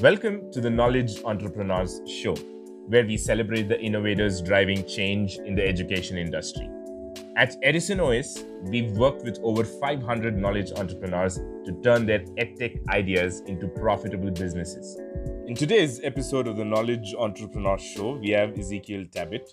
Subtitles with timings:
[0.00, 2.34] Welcome to the Knowledge Entrepreneurs Show,
[2.88, 6.68] where we celebrate the innovators driving change in the education industry.
[7.36, 13.42] At Edison OS, we've worked with over 500 knowledge entrepreneurs to turn their edtech ideas
[13.46, 14.98] into profitable businesses.
[15.46, 19.48] In today's episode of the Knowledge Entrepreneur Show, we have Ezekiel Tabet.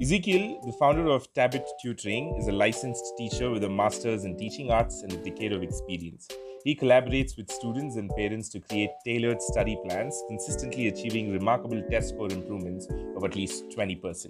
[0.00, 4.70] Ezekiel, the founder of Tabet Tutoring, is a licensed teacher with a master's in teaching
[4.70, 6.28] arts and a decade of experience.
[6.64, 12.10] He collaborates with students and parents to create tailored study plans, consistently achieving remarkable test
[12.10, 12.86] score improvements
[13.16, 14.26] of at least 20%.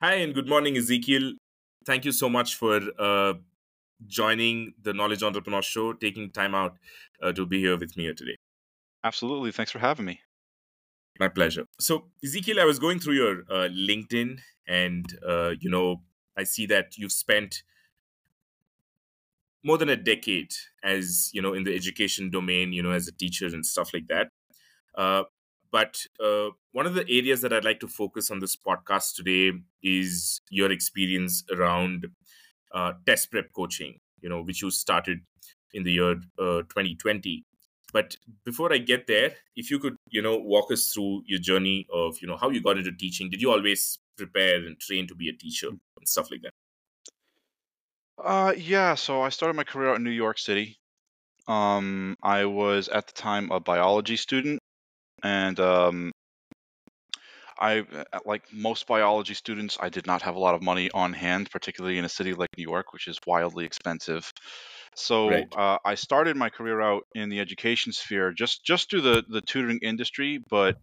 [0.00, 1.34] Hi, and good morning, Ezekiel.
[1.84, 3.34] Thank you so much for uh,
[4.06, 6.76] joining the Knowledge Entrepreneur Show, taking time out
[7.22, 8.36] uh, to be here with me here today.
[9.04, 9.52] Absolutely.
[9.52, 10.20] Thanks for having me.
[11.18, 11.66] My pleasure.
[11.78, 16.00] So, Ezekiel, I was going through your uh, LinkedIn, and uh, you know,
[16.38, 17.62] I see that you've spent
[19.62, 23.12] more than a decade as you know in the education domain, you know, as a
[23.12, 24.28] teacher and stuff like that.
[24.96, 25.24] Uh,
[25.72, 29.52] but uh, one of the areas that I'd like to focus on this podcast today
[29.82, 32.08] is your experience around
[32.74, 34.00] uh, test prep coaching.
[34.20, 35.20] You know, which you started
[35.72, 37.44] in the year 2020
[37.92, 41.86] but before i get there if you could you know walk us through your journey
[41.92, 45.14] of you know how you got into teaching did you always prepare and train to
[45.14, 46.52] be a teacher and stuff like that
[48.24, 50.76] uh yeah so i started my career out in new york city
[51.48, 54.60] um i was at the time a biology student
[55.24, 56.12] and um
[57.58, 57.84] I,
[58.24, 61.98] like most biology students, I did not have a lot of money on hand, particularly
[61.98, 64.30] in a city like New York, which is wildly expensive.
[64.96, 65.56] So Right.
[65.56, 69.42] uh, I started my career out in the education sphere, just just through the the
[69.42, 70.76] tutoring industry, but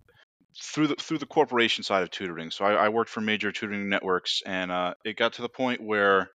[0.61, 2.52] through the through the corporation side of tutoring.
[2.52, 5.81] So I, I worked for major tutoring networks, and uh, it got to the point
[5.81, 6.31] where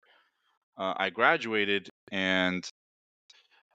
[0.78, 2.64] uh, I graduated, and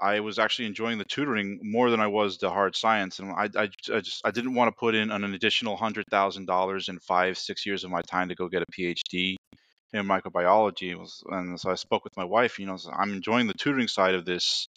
[0.02, 3.50] I was actually enjoying the tutoring more than I was the hard science, and I,
[3.56, 7.00] I, I just I didn't want to put in an additional hundred thousand dollars in
[7.00, 9.36] five six years of my time to go get a PhD
[9.94, 10.97] in microbiology.
[10.97, 12.59] Was, and so I spoke with my wife.
[12.59, 14.68] You know, I'm enjoying the tutoring side of this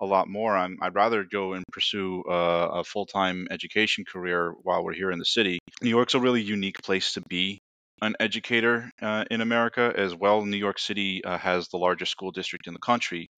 [0.00, 0.56] a lot more.
[0.56, 5.10] I'm, I'd rather go and pursue uh, a full time education career while we're here
[5.10, 5.58] in the city.
[5.82, 7.60] New York's a really unique place to be
[8.02, 10.44] an educator uh, in America as well.
[10.44, 13.30] New York City uh, has the largest school district in the country.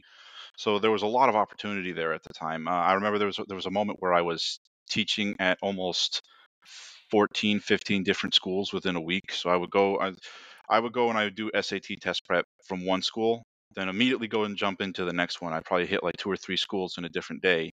[0.57, 2.69] So there was a lot of opportunity there at the time.
[2.69, 6.23] Uh, I remember there was there was a moment where I was teaching at almost
[7.11, 9.33] 14, 15 different schools within a week.
[9.33, 10.13] So I would go I,
[10.69, 13.45] I would go and I would do SAT test prep from one school,
[13.75, 15.53] then immediately go and jump into the next one.
[15.53, 17.73] I'd probably hit like two or three schools in a different day.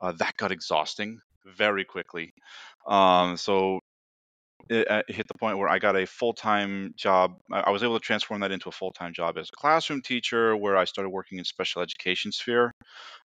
[0.00, 2.32] Uh, that got exhausting very quickly.
[2.86, 3.80] Um, so
[4.68, 7.36] it, it hit the point where I got a full time job.
[7.50, 10.56] I was able to transform that into a full time job as a classroom teacher,
[10.56, 12.72] where I started working in special education sphere,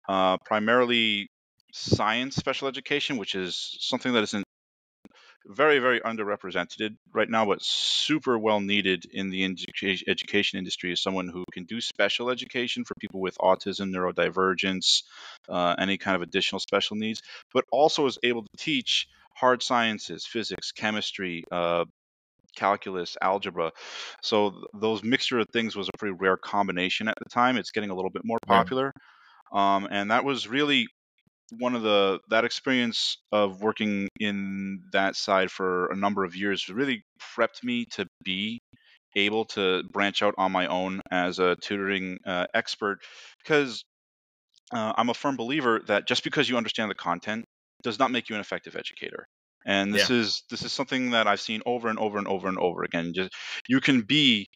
[0.08, 1.30] uh, primarily
[1.72, 4.44] science special education, which is something that isn't
[5.46, 11.02] very very underrepresented right now, but super well needed in the education education industry is
[11.02, 15.04] someone who can do special education for people with autism, neurodivergence,
[15.50, 17.22] uh, any kind of additional special needs,
[17.54, 21.86] but also is able to teach hard sciences, physics, chemistry, uh,
[22.56, 23.72] calculus, algebra.
[24.22, 27.58] So th- those mixture of things was a pretty rare combination at the time.
[27.58, 28.94] It's getting a little bit more popular,
[29.54, 30.88] um, and that was really
[31.60, 36.68] one of the that experience of working in that side for a number of years
[36.70, 38.60] really prepped me to be
[39.16, 43.00] able to branch out on my own as a tutoring uh, expert
[43.44, 43.84] because
[44.74, 47.46] uh, I'm a firm believer that just because you understand the content
[47.84, 49.28] does not make you an effective educator.
[49.66, 50.10] And this Yeah.
[50.10, 53.14] is this is something that I've seen over and over and over and over again.
[53.14, 53.32] Just
[53.68, 54.48] you can be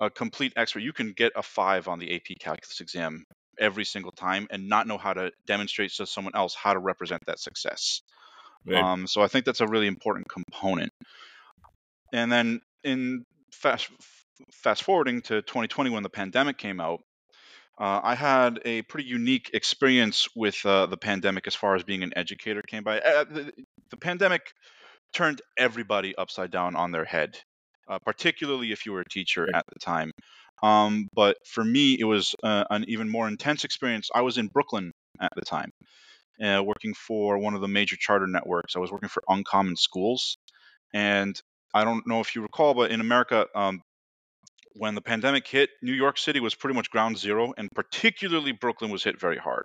[0.00, 0.80] a complete expert.
[0.80, 3.24] You can get a five on the AP Calculus exam
[3.58, 7.22] every single time and not know how to demonstrate to someone else how to represent
[7.26, 8.02] that success.
[8.66, 8.86] Right.
[8.86, 10.92] Um, so I think that's a really important component.
[12.12, 13.90] And then in fast
[14.52, 17.00] fast forwarding to 2020 when the pandemic came out,
[17.78, 22.02] uh, I had a pretty unique experience with uh, the pandemic as far as being
[22.02, 23.00] an educator came by.
[23.00, 23.52] Uh, the,
[23.90, 24.52] the pandemic
[25.12, 27.38] turned everybody upside down on their head,
[27.88, 30.12] uh, particularly if you were a teacher at the time.
[30.62, 34.08] Um, but for me, it was uh, an even more intense experience.
[34.14, 35.70] I was in Brooklyn at the time,
[36.42, 38.76] uh, working for one of the major charter networks.
[38.76, 40.36] I was working for Uncommon Schools,
[40.92, 41.38] and
[41.74, 43.82] I don't know if you recall, but in America, um,
[44.76, 48.90] when the pandemic hit, New York City was pretty much ground zero, and particularly Brooklyn
[48.90, 49.64] was hit very hard.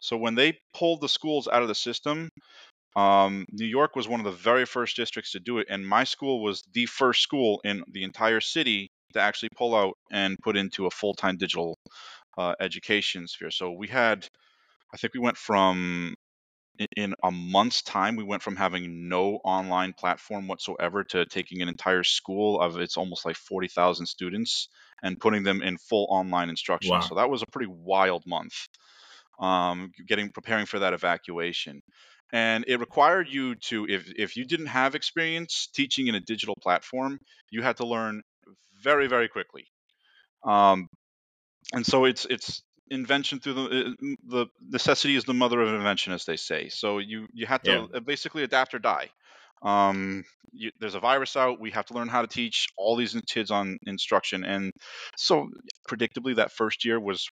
[0.00, 2.30] So when they pulled the schools out of the system,
[2.96, 6.04] um, New York was one of the very first districts to do it, and my
[6.04, 10.56] school was the first school in the entire city to actually pull out and put
[10.56, 11.78] into a full-time digital
[12.38, 13.50] uh, education sphere.
[13.50, 14.26] So we had,
[14.92, 16.14] I think we went from
[16.96, 21.68] in a month's time, we went from having no online platform whatsoever to taking an
[21.68, 24.68] entire school of it's almost like 40,000 students
[25.02, 26.92] and putting them in full online instruction.
[26.92, 27.00] Wow.
[27.00, 28.54] So that was a pretty wild month.
[29.38, 31.82] Um, getting preparing for that evacuation,
[32.32, 36.56] and it required you to if if you didn't have experience teaching in a digital
[36.62, 37.18] platform,
[37.50, 38.22] you had to learn
[38.82, 39.66] very very quickly.
[40.42, 40.88] Um,
[41.74, 43.64] and so it's it's invention through the
[44.02, 46.68] uh, the necessity is the mother of invention, as they say.
[46.68, 48.00] So you you have to Yeah.
[48.04, 49.10] basically adapt or die.
[49.62, 51.60] Um, you, there's a virus out.
[51.60, 54.72] We have to learn how to teach all these kids on instruction, and
[55.16, 55.48] so
[55.88, 57.28] predictably, that first year was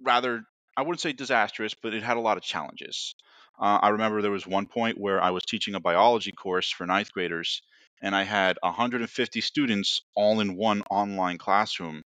[0.00, 0.42] rather
[0.76, 3.14] I wouldn't say disastrous, but it had a lot of challenges.
[3.60, 6.86] Uh, I remember there was one point where I was teaching a biology course for
[6.86, 7.62] ninth graders,
[8.02, 12.02] and I had 150 students all in one online classroom,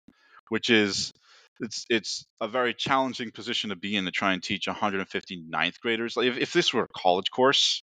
[0.49, 1.13] which is
[1.63, 5.81] it's it's a very challenging position to be in to try and teach 150 ninth
[5.81, 6.17] graders.
[6.17, 7.83] Like if, if this were a college course,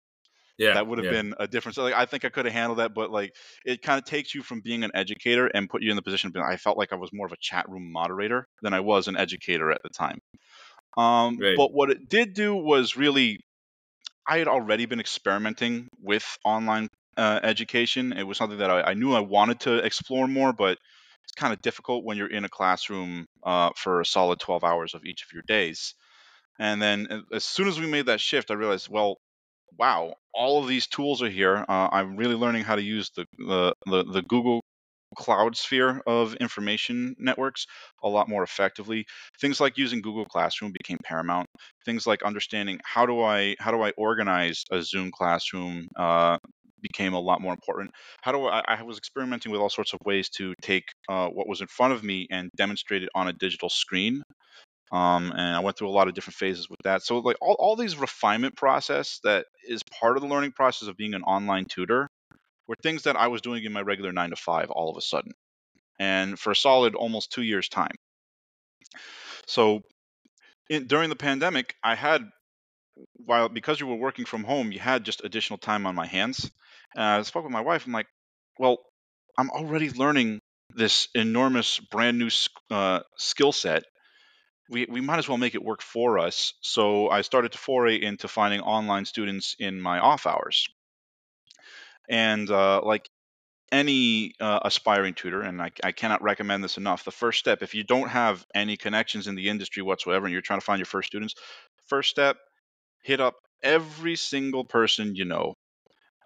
[0.58, 0.74] Yeah.
[0.74, 1.10] that would have yeah.
[1.10, 1.78] been a difference.
[1.78, 3.34] Like I think I could have handled that, but like
[3.64, 6.28] it kind of takes you from being an educator and put you in the position
[6.28, 6.44] of being.
[6.46, 9.16] I felt like I was more of a chat room moderator than I was an
[9.16, 10.20] educator at the time.
[10.96, 11.56] Um, Right.
[11.56, 13.40] but what it did do was really,
[14.26, 18.12] I had already been experimenting with online uh, education.
[18.12, 20.78] It was something that I, I knew I wanted to explore more, but
[21.28, 24.94] it's kind of difficult when you're in a classroom uh, for a solid 12 hours
[24.94, 25.94] of each of your days.
[26.58, 29.18] And then as soon as we made that shift, I realized, well,
[29.78, 31.64] wow, all of these tools are here.
[31.68, 34.62] Uh, I'm really learning how to use the, the the the Google
[35.16, 37.66] cloud sphere of information networks
[38.02, 39.06] a lot more effectively.
[39.40, 41.48] Things like using Google Classroom became paramount.
[41.84, 46.38] Things like understanding how do I how do I organize a Zoom classroom uh,
[46.82, 47.90] became a lot more important.
[48.22, 48.62] How do I?
[48.66, 51.92] I was experimenting with all sorts of ways to take uh, what was in front
[51.92, 54.22] of me and demonstrate it on a digital screen.
[54.90, 57.02] Um, and I went through a lot of different phases with that.
[57.02, 60.96] So like all, all these refinement process that is part of the learning process of
[60.96, 62.08] being an online tutor
[62.66, 65.02] were things that I was doing in my regular nine to five all of a
[65.02, 65.32] sudden,
[65.98, 67.94] and for a solid almost two years time.
[69.46, 69.82] So
[70.70, 72.22] in, during the pandemic, I had
[73.14, 76.50] while because you were working from home, you had just additional time on my hands.
[76.94, 77.86] And I spoke with my wife.
[77.86, 78.08] I'm like,
[78.58, 78.78] well,
[79.36, 80.40] I'm already learning
[80.74, 82.30] this enormous brand new
[82.70, 83.84] uh, skill set.
[84.70, 86.52] We, we might as well make it work for us.
[86.60, 90.66] So I started to foray into finding online students in my off hours.
[92.08, 93.08] And uh, like
[93.70, 97.04] any uh, aspiring tutor, and I, I cannot recommend this enough.
[97.04, 100.42] The first step, if you don't have any connections in the industry whatsoever, and you're
[100.42, 101.34] trying to find your first students,
[101.86, 102.38] first step,
[103.02, 105.54] hit up every single person you know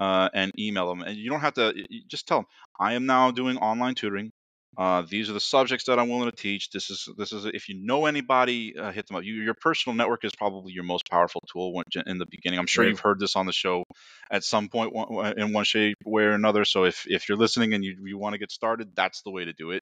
[0.00, 1.02] uh, and email them.
[1.02, 1.74] And you don't have to
[2.08, 2.46] just tell them,
[2.78, 4.32] I am now doing online tutoring.
[4.78, 6.70] Uh, these are the subjects that I'm willing to teach.
[6.70, 9.22] This is this is if you know anybody, uh, hit them up.
[9.22, 12.58] You, your personal network is probably your most powerful tool when, in the beginning.
[12.58, 12.86] I'm sure Right.
[12.86, 13.84] you've heard this on the show
[14.30, 14.94] at some point
[15.36, 16.64] in one shape way or another.
[16.64, 19.44] So if if you're listening and you you want to get started, that's the way
[19.44, 19.82] to do it.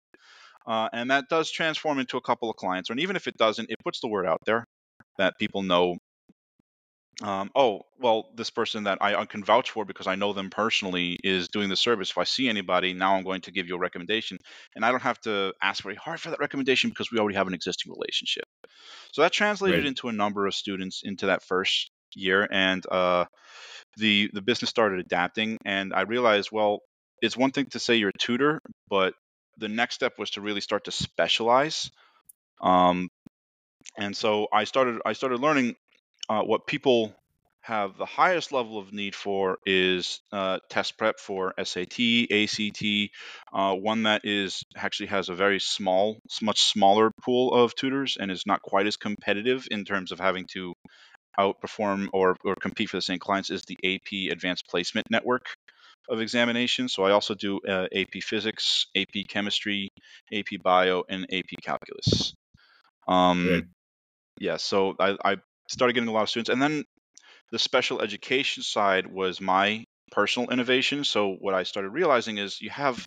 [0.65, 2.89] Uh, and that does transform into a couple of clients.
[2.89, 4.65] And even if it doesn't, it puts the word out there
[5.17, 5.97] that people know
[7.23, 10.49] um, oh, well, this person that I, I can vouch for because I know them
[10.51, 12.11] personally is doing the service.
[12.11, 14.37] If I see anybody, now I'm going to give you a recommendation.
[14.75, 17.47] And I don't have to ask very hard for that recommendation because we already have
[17.47, 18.45] an existing relationship.
[19.13, 19.85] So that translated Right.
[19.85, 22.47] into a number of students into that first year.
[22.51, 23.25] And uh,
[23.97, 25.57] the, the business started adapting.
[25.65, 26.81] And I realized, well,
[27.21, 29.13] it's one thing to say you're a tutor, but
[29.57, 31.89] the next step was to really start to specialize.
[32.61, 33.09] Um,
[33.97, 35.75] and so I started I started learning
[36.29, 37.13] uh, what people
[37.61, 41.99] have the highest level of need for is uh, test prep for SAT,
[42.31, 42.83] ACT,
[43.51, 48.31] uh, one that is actually has a very small, much smaller pool of tutors and
[48.31, 50.73] is not quite as competitive in terms of having to
[51.37, 55.47] outperform or, or compete for the same clients is the AP Advanced Placement Network
[56.09, 56.93] of examinations.
[56.93, 59.89] So I also do uh, AP Physics, AP Chemistry,
[60.33, 62.33] AP Bio, and AP Calculus.
[63.09, 63.69] Um,
[64.39, 66.83] yeah, so I, I started getting a lot of students, and then
[67.51, 71.03] the special education side was my personal innovation.
[71.03, 73.05] So what I started realizing is you have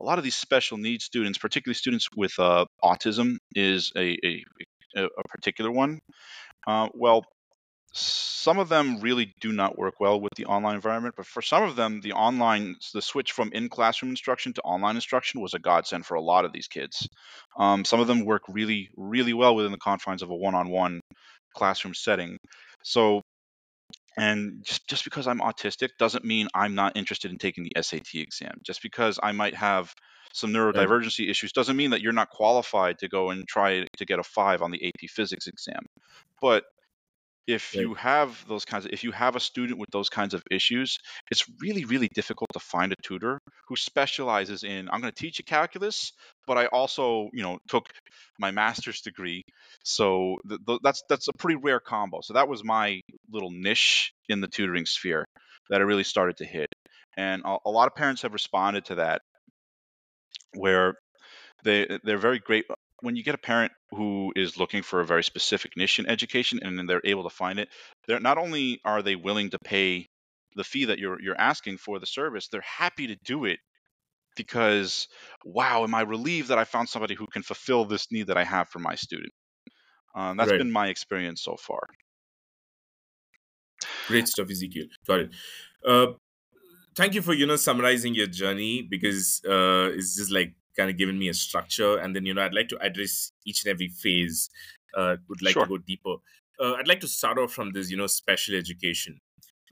[0.00, 4.44] a lot of these special needs students, particularly students with uh, autism, is a, a
[4.96, 6.00] a particular one.
[6.66, 7.24] Uh, well,
[7.94, 11.62] some of them really do not work well with the online environment, but for some
[11.62, 15.58] of them, the online the switch from in classroom instruction to online instruction was a
[15.58, 17.08] godsend for a lot of these kids.
[17.58, 21.00] Um, some of them work really, really well within the confines of a one-on-one
[21.54, 22.38] classroom setting.
[22.82, 23.22] So,
[24.16, 28.14] and just just because I'm autistic doesn't mean I'm not interested in taking the SAT
[28.14, 28.60] exam.
[28.62, 29.92] Just because I might have
[30.34, 34.18] some neurodivergency issues doesn't mean that you're not qualified to go and try to get
[34.18, 35.80] a five on the AP Physics exam.
[36.40, 36.64] But
[37.46, 40.42] if you have those kinds of if you have a student with those kinds of
[40.50, 40.98] issues
[41.30, 45.38] it's really really difficult to find a tutor who specializes in i'm going to teach
[45.38, 46.12] you calculus
[46.46, 47.84] but i also you know took
[48.38, 49.42] my master's degree.
[49.84, 52.20] So th- th- that's that's a pretty rare combo.
[52.22, 55.24] So that was my little niche in the tutoring sphere
[55.70, 56.68] that i really started to hit.
[57.16, 59.22] And a, a lot of parents have responded to that
[60.54, 60.94] where
[61.64, 62.66] they they're very great
[63.02, 66.60] when you get a parent who is looking for a very specific niche in education
[66.62, 67.68] and then they're able to find it
[68.08, 70.06] they're not only are they willing to pay
[70.56, 73.58] the fee that you're you're asking for the service they're happy to do it
[74.36, 75.08] because
[75.44, 78.44] wow am i relieved that i found somebody who can fulfill this need that i
[78.44, 79.32] have for my student
[80.14, 80.58] um, that's Right.
[80.58, 81.80] been my experience so far
[84.06, 84.86] Great stuff, Ezekiel.
[85.06, 85.30] Got it.
[85.86, 86.06] Uh,
[86.96, 90.96] thank you for you know summarizing your journey because uh, it's just like kind of
[90.96, 93.88] giving me a structure, and then you know I'd like to address each and every
[93.88, 94.50] phase.
[94.96, 95.64] Uh, would like Sure.
[95.64, 96.16] to go deeper.
[96.60, 99.20] Uh, I'd like to start off from this, you know, special education.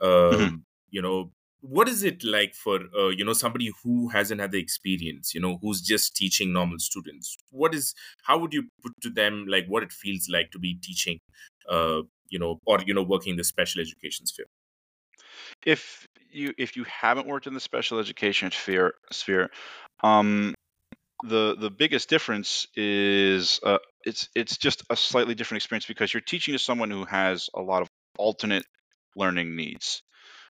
[0.00, 0.56] Um, Mm-hmm.
[0.92, 4.58] You know, what is it like for uh, you know somebody who hasn't had the
[4.60, 5.34] experience?
[5.34, 7.36] You know, who's just teaching normal students.
[7.50, 10.74] What is how would you put to them like what it feels like to be
[10.82, 11.20] teaching?
[11.68, 14.46] Uh, you know, or you know, working in the special education sphere.
[15.64, 19.50] if you if you haven't worked in the special education sphere sphere
[20.02, 20.54] um
[21.22, 26.20] the the biggest difference is uh, it's it's just a slightly different experience because you're
[26.20, 28.64] teaching to someone who has a lot of alternate
[29.16, 30.02] learning needs.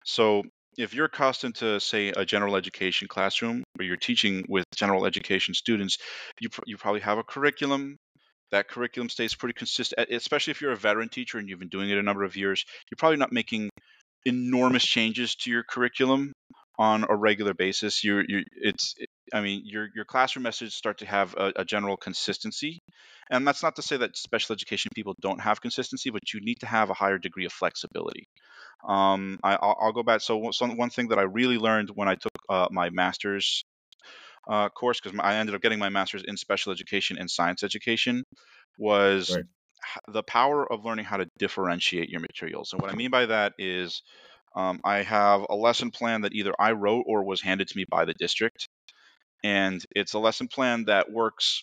[0.04, 0.42] So
[0.76, 5.54] if you're accustomed to say a general education classroom where you're teaching with general education
[5.54, 5.98] students,
[6.40, 7.96] you pr- you probably have a curriculum.
[8.50, 11.90] That curriculum stays pretty consistent, especially if you're a veteran teacher and you've been doing
[11.90, 12.64] it a number of years.
[12.90, 13.68] You're probably not making
[14.24, 16.32] enormous changes to your curriculum
[16.78, 18.02] on a regular basis.
[18.02, 18.94] You're, you it's,
[19.32, 22.80] I mean, your your classroom messages start to have a, a general consistency,
[23.30, 26.60] and that's not to say that special education people don't have consistency, but you need
[26.60, 28.24] to have a higher degree of flexibility.
[28.88, 30.20] Um, I, I'll, I'll go back.
[30.22, 33.64] So one- one thing that I really learned when I took uh, my master's
[34.48, 38.24] uh, course, because I ended up getting my master's in special education and science education,
[38.78, 39.44] was Right.
[40.08, 42.72] the power of learning how to differentiate your materials.
[42.72, 44.02] And what I mean by that is
[44.56, 47.84] um, I have a lesson plan that either I wrote or was handed to me
[47.90, 48.68] by the district.
[49.44, 51.62] And it's a lesson plan that works,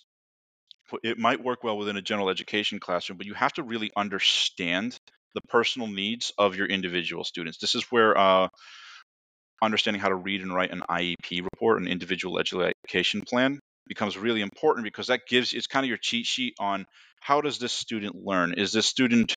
[1.04, 4.98] it might work well within a general education classroom, but you have to really understand
[5.34, 7.58] the personal needs of your individual students.
[7.58, 8.48] This is where uh,
[9.62, 14.42] understanding how to read and write an IEP report, an individual education plan, becomes really
[14.42, 16.86] important because that gives it's kind of your cheat sheet on
[17.20, 18.54] how does this student learn?
[18.54, 19.36] Is this student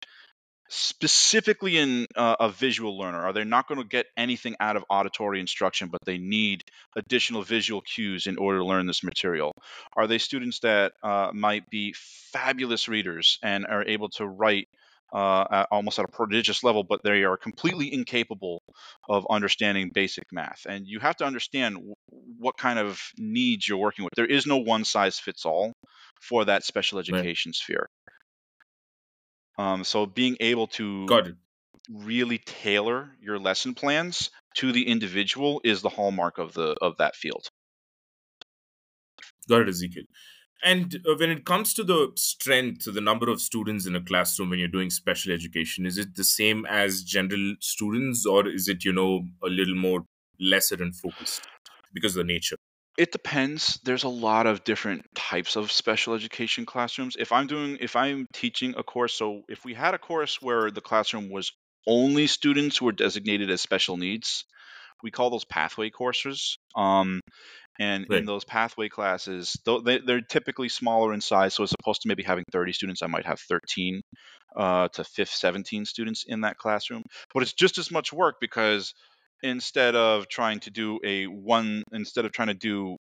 [0.69, 3.19] specifically in uh, a visual learner?
[3.25, 6.63] Are they not going to get anything out of auditory instruction, but they need
[6.97, 9.53] additional visual cues in order to learn this material?
[9.97, 14.69] Are they students that uh, might be fabulous readers and are able to write
[15.13, 18.63] uh, at, almost at a prodigious level, but they are completely incapable
[19.09, 20.67] of understanding basic math?
[20.69, 21.95] And you have to understand w-
[22.39, 24.13] what kind of needs you're working with.
[24.17, 25.73] There is no one size fits all
[26.21, 27.31] for that special Right.
[27.31, 27.89] education sphere.
[29.59, 31.07] Um, so being able to
[31.91, 37.17] really tailor your lesson plans to the individual is the hallmark of the of that
[37.17, 37.49] field.
[39.49, 40.05] Got it, Ezekiel.
[40.65, 44.51] And uh, when it comes to the strength, the number of students in a classroom
[44.51, 48.85] when you're doing special education, is it the same as general students, or is it
[48.85, 50.05] you know a little more
[50.41, 51.47] lesser and focused
[51.95, 52.57] because of the nature?
[52.99, 53.79] It depends.
[53.85, 57.17] There's a lot of different types of special education classrooms.
[57.19, 60.71] If I'm doing if I'm teaching a course, so if we had a course where
[60.71, 61.53] the classroom was
[61.87, 64.45] only students who were designated as special needs,
[65.03, 66.59] we call those pathway courses.
[66.77, 67.21] Um,
[67.81, 68.25] and Right.
[68.25, 72.09] in those pathway classes, though they, they're typically smaller in size, so as opposed to
[72.09, 74.03] maybe having 30 students, I might have 13
[74.57, 77.05] uh, to 5, 17 students in that classroom.
[77.35, 78.95] But it's just as much work because
[79.43, 82.97] instead of trying to do a one, instead of trying to do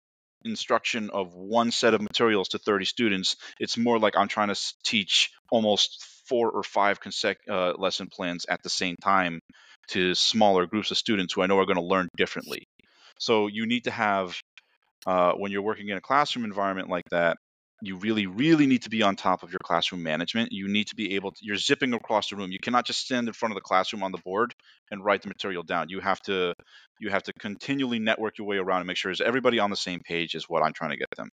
[0.45, 4.61] instruction of one set of materials to 30 students, it's more like I'm trying to
[4.85, 9.41] teach almost four or five consec- uh, lesson plans at the same time
[9.88, 12.64] to smaller groups of students who I know are going to learn differently.
[13.19, 14.38] So you need to have
[15.07, 17.37] uh, when you're working in a classroom environment like that,
[17.83, 20.53] you really, really need to be on top of your classroom management.
[20.53, 22.50] You need to be able to, you're zipping across the room.
[22.50, 24.55] You cannot just stand in front of the classroom on the board
[24.91, 25.88] and write the material down.
[25.88, 26.55] You have to,
[27.00, 29.76] you have to continually network your way around and make sure is everybody on the
[29.76, 31.31] same page is what I'm trying to get them.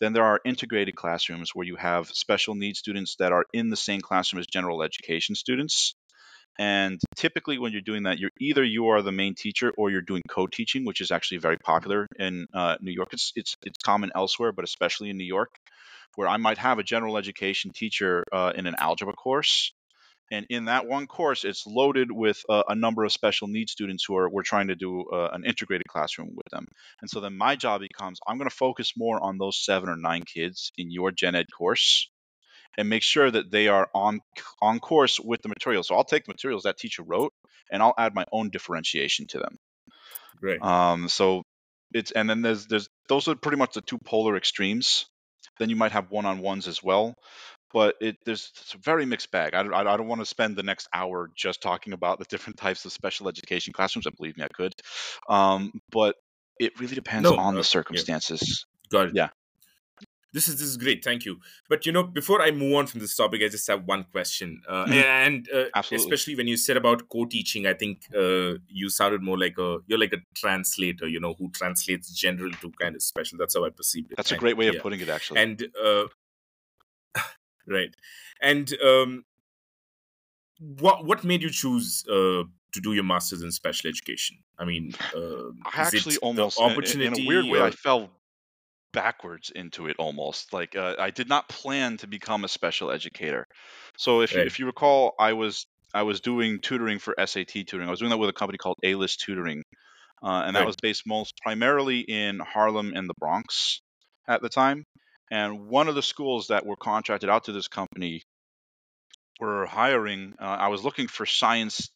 [0.00, 3.76] Then there are integrated classrooms where you have special needs students that are in the
[3.76, 5.94] same classroom as general education students.
[6.58, 10.02] And typically, when you're doing that, you're either you are the main teacher or you're
[10.02, 13.08] doing co-teaching, which is actually very popular in uh, New York.
[13.12, 15.50] It's it's it's common elsewhere, but especially in New York,
[16.16, 19.72] where I might have a general education teacher uh, in an algebra course,
[20.30, 24.04] and in that one course, it's loaded with uh, a number of special needs students
[24.04, 26.66] who are we're trying to do uh, an integrated classroom with them.
[27.00, 29.96] And so then my job becomes I'm going to focus more on those seven or
[29.96, 32.08] nine kids in your gen ed course
[32.78, 34.20] and make sure that they are on
[34.62, 35.82] on course with the material.
[35.82, 37.32] So I'll take the materials that teacher wrote
[37.70, 39.56] and I'll add my own differentiation to them.
[40.40, 40.62] Right.
[40.62, 41.42] Um, so
[41.92, 45.06] it's and then there's there's those are pretty much the two polar extremes.
[45.58, 47.14] Then you might have one on ones as well,
[47.72, 49.54] but it there's it's a very mixed bag.
[49.54, 52.56] I, I, I don't want to spend the next hour just talking about the different
[52.66, 54.06] types of special education classrooms.
[54.06, 54.74] I believe me, I could,
[55.28, 56.16] um, but
[56.58, 57.62] it really depends No, on uh, the yeah.
[57.62, 58.66] circumstances.
[58.90, 59.12] Got it.
[59.14, 59.28] Yeah.
[60.32, 61.02] This is this is great.
[61.02, 61.38] Thank you.
[61.68, 64.62] But you know, before I move on from this topic, I just have one question.
[64.68, 65.02] Uh, Mhm.
[65.02, 66.04] And uh, Absolutely.
[66.04, 69.98] especially when you said about co-teaching, I think uh, you sounded more like a you're
[69.98, 71.08] like a translator.
[71.08, 73.38] You know, who translates general to kind of special.
[73.38, 74.18] That's how I perceived it.
[74.18, 74.82] That's a great way of yeah.
[74.82, 75.40] putting it, actually.
[75.40, 76.04] and uh,
[77.70, 77.94] right
[78.42, 79.24] and um,
[80.58, 84.92] what what made you choose uh, to do your masters in special education i mean
[85.16, 88.10] uh, I actually almost, opportunity in a weird way, I fell
[88.92, 90.52] backwards into it almost.
[90.52, 93.46] Like uh, I did not plan to become a special educator.
[93.98, 94.46] So if you, Right.
[94.46, 97.88] if you recall, I was I was doing tutoring for SAT tutoring.
[97.88, 99.62] I was doing that with a company called A List Tutoring,
[100.22, 100.66] uh, and that Right.
[100.66, 103.80] was based most primarily in Harlem and the Bronx
[104.28, 104.84] at the time.
[105.30, 108.22] And one of the schools that were contracted out to this company
[109.38, 110.34] were hiring.
[110.40, 111.90] Uh, I was looking for science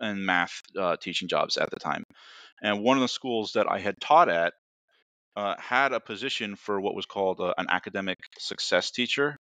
[0.00, 2.02] and math uh, teaching jobs at the time,
[2.62, 4.52] and one of the schools that I had taught at
[5.36, 9.36] uh, had a position for what was called uh, an academic success teacher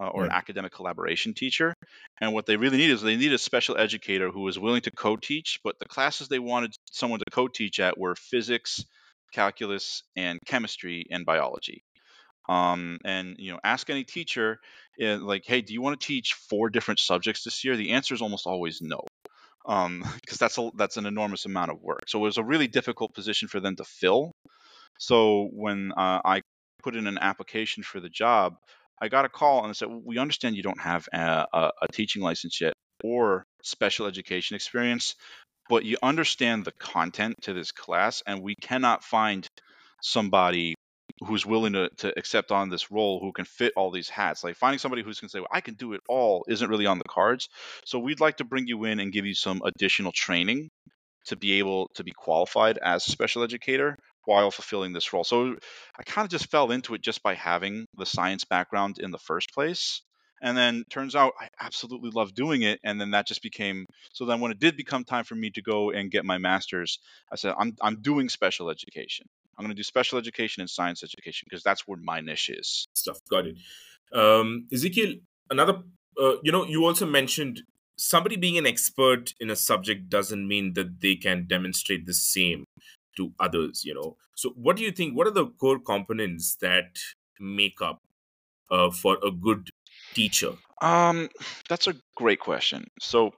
[0.00, 1.74] uh, or an academic collaboration teacher.
[2.20, 4.90] And what they really need is they need a special educator who was willing to
[4.90, 8.84] co-teach, but the classes they wanted someone to co-teach at were physics,
[9.32, 11.82] calculus, and chemistry and biology.
[12.50, 14.58] Um, and you know, ask any teacher,
[15.02, 17.76] uh, like, hey, do you want to teach four different subjects this year?
[17.76, 19.00] The answer is almost always no,
[20.22, 22.04] because that's a, that's an enormous amount of work.
[22.08, 24.32] So it was a really difficult position for them to fill.
[24.98, 26.42] So when uh, I
[26.82, 28.56] put in an application for the job,
[29.00, 31.88] I got a call and they said, "We understand you don't have a, a, a
[31.92, 32.74] teaching license yet
[33.04, 35.14] or special education experience,
[35.68, 39.48] but you understand the content to this class, and we cannot find
[40.02, 40.74] somebody
[41.26, 44.42] who's willing to, to accept on this role who can fit all these hats.
[44.42, 46.86] Like finding somebody who's going to say, well, I can do it all isn't really
[46.86, 47.48] on the cards.
[47.84, 50.70] So we'd like to bring you in and give you some additional training
[51.26, 55.24] to be able to be qualified as a special educator while fulfilling this role.
[55.24, 55.56] So
[55.98, 59.18] I kind of just fell into it just by having the science background in the
[59.18, 60.02] first place.
[60.42, 62.80] And then turns out I absolutely love doing it.
[62.82, 65.62] And then that just became so then when it did become time for me to
[65.62, 66.98] go and get my master's,
[67.30, 69.26] I said, I'm, I'm doing special education.
[69.60, 72.86] I'm going to do special education and science education because that's where my niche is.
[72.94, 73.56] stuff got it
[74.12, 75.12] um ezekiel
[75.50, 75.74] another
[76.22, 77.62] uh, you know you also mentioned
[77.96, 82.64] somebody being an expert in a subject doesn't mean that they can demonstrate the same
[83.16, 86.98] to others you know so what do you think what are the core components that
[87.38, 87.98] make up
[88.70, 89.68] uh, for a good
[90.14, 91.28] teacher Um,
[91.68, 92.86] that's a great question.
[93.00, 93.34] So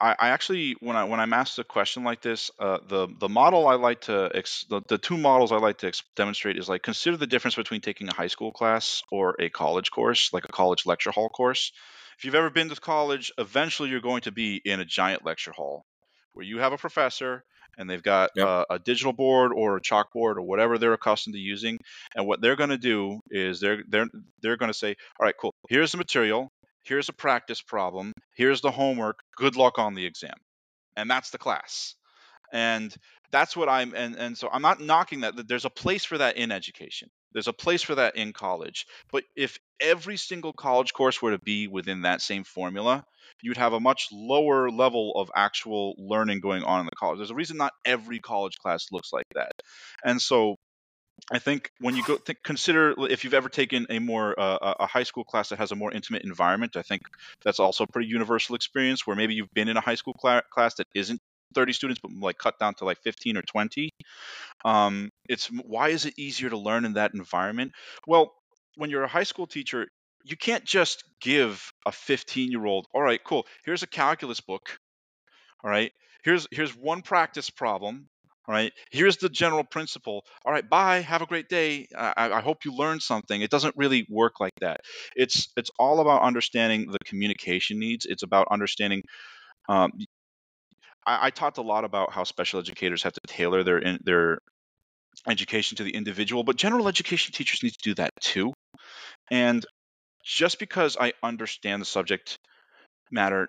[0.00, 3.28] I, I actually, when I when I'm asked a question like this, uh, the the
[3.28, 6.68] model I like to ex- the, the two models I like to ex- demonstrate is
[6.68, 10.44] like consider the difference between taking a high school class or a college course, like
[10.44, 11.72] a college lecture hall course.
[12.16, 15.52] If you've ever been to college, eventually you're going to be in a giant lecture
[15.52, 15.84] hall
[16.32, 17.44] where you have a professor
[17.76, 18.48] and they've got Yep.
[18.48, 21.78] uh, a digital board or a chalkboard or whatever they're accustomed to using,
[22.14, 24.06] and what they're going to do is they're they're
[24.42, 25.54] they're going to say, all right, cool.
[25.68, 26.50] Here's the material.
[26.88, 28.12] Here's a practice problem.
[28.34, 29.20] Here's the homework.
[29.36, 30.34] Good luck on the exam.
[30.96, 31.94] And that's the class.
[32.52, 32.94] And
[33.30, 35.34] that's what I'm and and so I'm not knocking that.
[35.46, 37.10] There's a place for that in education.
[37.32, 38.86] There's a place for that in college.
[39.12, 43.04] But if every single college course were to be within that same formula,
[43.42, 47.18] you'd have a much lower level of actual learning going on in the college.
[47.18, 49.52] There's a reason not every college class looks like that.
[50.04, 50.56] And so
[51.30, 54.86] I think when you go think, consider if you've ever taken a more uh, a-
[54.86, 57.02] high school class that has a more intimate environment, I think
[57.44, 60.42] that's also a pretty universal experience where maybe you've been in a high school cla-
[60.52, 61.20] class that isn't
[61.54, 63.90] 30 students but like cut down to like 15 or 20.
[64.64, 67.72] Um, it's why is it easier to learn in that environment?
[68.06, 68.34] Well,
[68.76, 69.88] when you're a high school teacher,
[70.24, 74.78] you can't just give a 15 year old, all right, cool, here's a calculus book.
[75.64, 75.92] All right,
[76.24, 78.08] here's here's one practice problem.
[78.48, 80.24] All right, here's the general principle.
[80.46, 81.00] All right, bye.
[81.00, 81.86] Have a great day.
[81.94, 83.42] I, I hope you learned something.
[83.42, 84.80] It doesn't really work like that.
[85.14, 88.06] It's it's all about understanding the communication needs.
[88.06, 89.02] It's about understanding.
[89.68, 89.92] Um,
[91.06, 94.38] I, I talked a lot about how special educators have to tailor their in, their
[95.28, 98.54] education to the individual, but general education teachers need to do that too.
[99.30, 99.64] And
[100.24, 102.38] just because I understand the subject
[103.10, 103.48] matter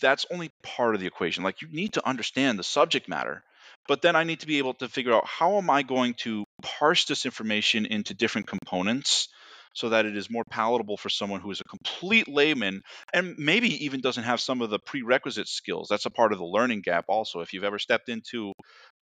[0.00, 1.42] that's only part of the equation.
[1.44, 3.42] Like you need to understand the subject matter,
[3.88, 6.44] but then I need to be able to figure out how am I going to
[6.62, 9.28] parse this information into different components
[9.76, 12.80] so that it is more palatable for someone who is a complete layman
[13.12, 15.88] and maybe even doesn't have some of the prerequisite skills.
[15.90, 17.40] That's a part of the learning gap also.
[17.40, 18.54] If you've ever stepped into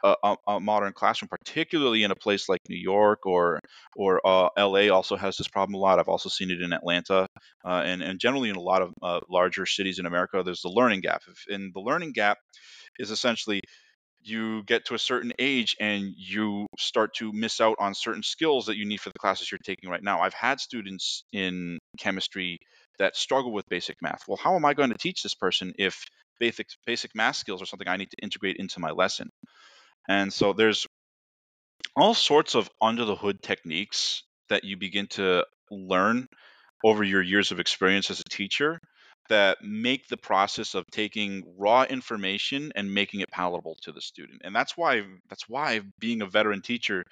[0.03, 3.61] a, a, modern classroom, particularly in a place like New York or
[3.97, 6.01] or uh, LA, also has this problem a lot.
[6.01, 7.29] I've also seen it in Atlanta
[7.64, 10.42] uh, and and generally in a lot of uh, larger cities in America.
[10.44, 12.38] There's the learning gap, and the learning gap
[12.99, 13.61] is essentially
[14.25, 18.67] you get to a certain age and you start to miss out on certain skills
[18.67, 20.21] that you need for the classes you're taking right now.
[20.21, 22.59] I've had students in chemistry
[22.99, 24.23] that struggle with basic math.
[24.27, 26.05] Well, how am I going to teach this person if
[26.41, 29.31] basic basic math skills are something I need to integrate into my lesson?
[30.09, 30.87] And so there's
[31.97, 36.29] all sorts of under the hood techniques that you begin to learn
[36.85, 38.81] over your years of experience as a teacher
[39.29, 44.43] that make the process of taking raw information and making it palatable to the student.
[44.45, 47.05] And that's why that's why being a veteran teacher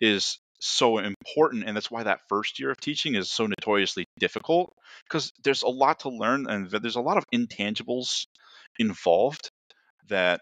[0.00, 4.74] is so important and that's why that first year of teaching is so notoriously difficult
[5.08, 8.26] because there's a lot to learn and there's a lot of intangibles
[8.78, 9.50] involved
[10.08, 10.40] that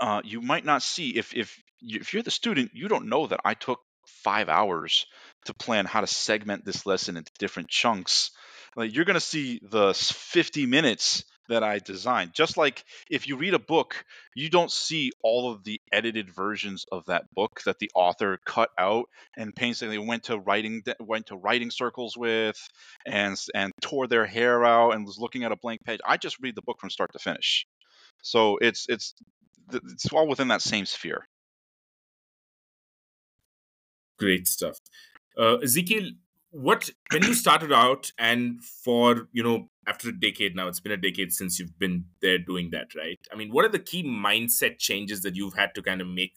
[0.00, 3.40] uh, you might not see if if if you're the student you don't know that
[3.44, 5.06] i took five hours
[5.44, 8.32] to plan how to segment this lesson into different chunks
[8.76, 12.32] like you're going to see the 50 minutes that I designed.
[12.34, 16.86] Just like if you read a book, you don't see all of the edited versions
[16.90, 21.36] of that book that the author cut out and painstakingly went to writing went to
[21.36, 22.56] writing circles with
[23.06, 26.00] and and tore their hair out and was looking at a blank page.
[26.04, 27.66] I just read the book from start to finish.
[28.22, 29.14] So it's it's
[29.72, 31.26] it's all within that same sphere.
[34.18, 34.78] Great stuff.
[35.36, 36.10] Uh, Ezekiel,
[36.54, 40.92] what when you started out and for you know after a decade now it's been
[40.92, 43.18] a decade since you've been there doing that right?
[43.32, 46.34] I mean what are the key mindset changes that you've had to kind of make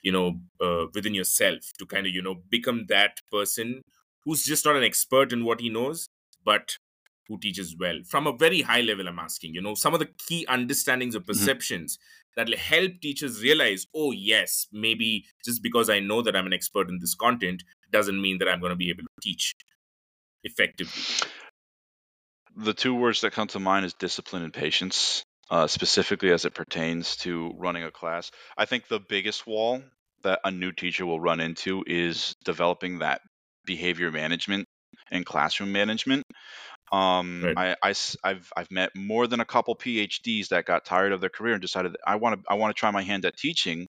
[0.00, 3.82] you know uh, within yourself to kind of you know become that person
[4.24, 6.08] who's just not an expert in what he knows
[6.42, 6.78] but
[7.28, 10.08] who teaches well from a very high level i'm asking you know some of the
[10.26, 11.28] key understandings or mm-hmm.
[11.28, 12.32] perceptions mm-hmm.
[12.36, 16.88] that'll help teachers realize oh yes maybe just because i know that i'm an expert
[16.88, 19.54] in this content doesn't mean that I'm going to be able to teach
[20.42, 21.02] effectively.
[22.56, 26.54] The two words that come to mind is discipline and patience, uh, specifically as it
[26.54, 28.30] pertains to running a class.
[28.56, 29.82] I think the biggest wall
[30.22, 33.20] that a new teacher will run into is developing that
[33.64, 34.66] behavior management
[35.10, 36.24] and classroom management.
[36.92, 37.76] Um, right.
[37.82, 41.30] I, I, have I've met more than a couple PhDs that got tired of their
[41.30, 43.88] career and decided I want to I want to try my hand at teaching,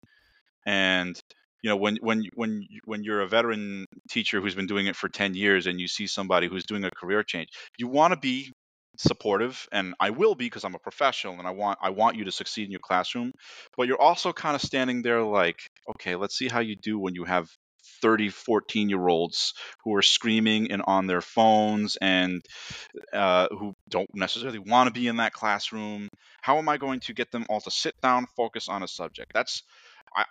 [0.64, 1.20] and
[1.62, 5.08] you know when when when when you're a veteran teacher who's been doing it for
[5.08, 8.52] 10 years and you see somebody who's doing a career change you want to be
[8.96, 12.24] supportive and I will be because I'm a professional and I want I want you
[12.26, 13.32] to succeed in your classroom
[13.76, 15.58] but you're also kind of standing there like
[15.90, 17.48] okay let's see how you do when you have
[18.04, 22.42] 30 14 year olds who are screaming and on their phones and
[23.14, 26.10] uh, who don't necessarily want to be in that classroom
[26.42, 29.32] how am i going to get them all to sit down focus on a subject
[29.32, 29.62] that's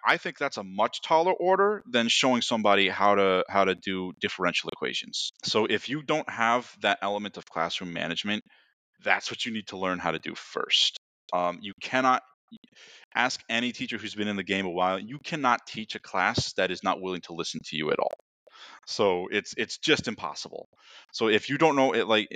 [0.05, 4.13] I, think that's a much taller order than showing somebody how to how to do
[4.21, 5.33] differential equations.
[5.43, 8.45] So if you don't have that element of classroom management,
[9.03, 10.97] that's what you need to learn how to do first.
[11.33, 12.21] Um, you cannot
[13.15, 14.99] ask any teacher who's been in the game a while.
[14.99, 18.13] You cannot teach a class that is not willing to listen to you at all.
[18.85, 20.67] So it's it's just impossible.
[21.11, 22.27] So if you don't know it, like,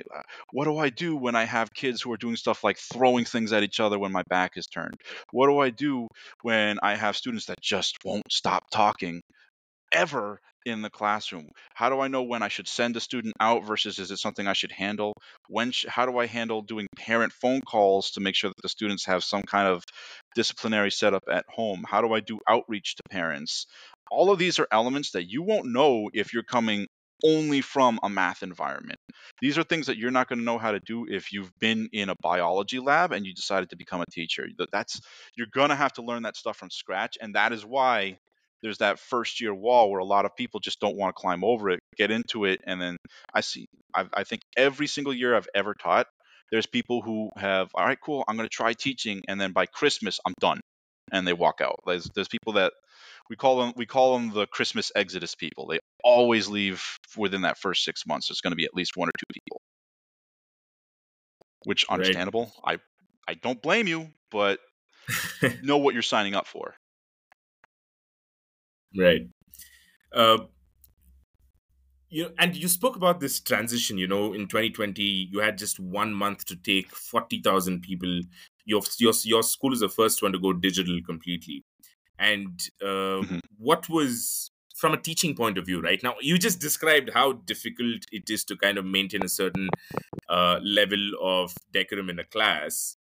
[0.51, 3.53] what do I do when I have kids who are doing stuff like throwing things
[3.53, 4.95] at each other when my back is turned?
[5.31, 6.07] What do I do
[6.41, 9.21] when I have students that just won't stop talking
[9.91, 11.49] ever in the classroom?
[11.73, 14.47] How do I know when I should send a student out versus is it something
[14.47, 15.13] I should handle?
[15.47, 18.69] When sh- how do I handle doing parent phone calls to make sure that the
[18.69, 19.83] students have some kind of
[20.35, 21.83] disciplinary setup at home?
[21.87, 23.65] How do I do outreach to parents?
[24.11, 26.87] all of these are elements that you won't know if you're coming
[27.23, 28.99] only from a math environment.
[29.41, 31.89] These are things that you're not going to know how to do if you've been
[31.91, 34.47] in a biology lab and you decided to become a teacher.
[34.71, 35.01] That's
[35.35, 38.19] you're going to have to learn that stuff from scratch and that is why
[38.61, 41.43] there's that first year wall where a lot of people just don't want to climb
[41.43, 42.97] over it, get into it and then
[43.33, 46.07] I see I, I think every single year I've ever taught
[46.51, 49.65] there's people who have all right cool, I'm going to try teaching and then by
[49.65, 50.59] Christmas I'm done
[51.11, 51.79] and they walk out.
[51.85, 52.73] There's there's people that
[53.29, 55.67] we call them we call them the Christmas exodus people.
[55.67, 56.83] They always leave
[57.15, 58.27] within that first six months.
[58.27, 59.61] There's going to be at least one or two people,
[61.65, 62.51] which understandable.
[62.65, 62.79] Right.
[63.27, 64.59] I I don't blame you, but
[65.61, 66.75] know what you're signing up for.
[68.95, 69.27] Right.
[70.13, 70.37] Uh,
[72.09, 76.13] you and you spoke about this transition you know in 2020 you had just one
[76.13, 78.21] month to take 40000 people
[78.65, 81.63] your, your your school is the first one to go digital completely
[82.19, 83.39] and uh, mm-hmm.
[83.57, 88.03] what was from a teaching point of view right now you just described how difficult
[88.11, 89.69] it is to kind of maintain a certain
[90.29, 92.95] uh, level of decorum in a class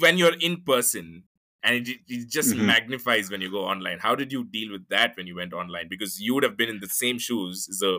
[0.00, 1.22] when you're in person
[1.62, 2.66] and it, it just mm-hmm.
[2.66, 3.98] magnifies when you go online.
[3.98, 5.88] How did you deal with that when you went online?
[5.88, 7.98] Because you would have been in the same shoes as a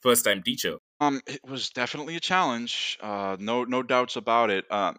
[0.00, 0.76] first time teacher.
[1.00, 4.70] Um it was definitely a challenge uh no no doubts about it.
[4.70, 4.96] Um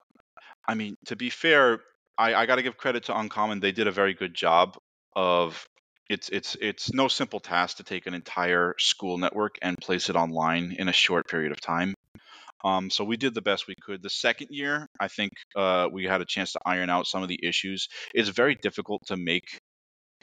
[0.68, 1.82] i mean to be fair
[2.18, 3.60] i i got to give credit to uncommon.
[3.60, 4.78] They did a very good job
[5.16, 5.68] of
[6.10, 10.16] it's it's it's no simple task to take an entire school network and place it
[10.16, 11.94] online in a short period of time
[12.64, 14.02] um, so we did the best we could.
[14.02, 17.30] The second year, I think uh, we had a chance to iron out some of
[17.30, 17.88] the issues.
[18.14, 19.60] It's very difficult to make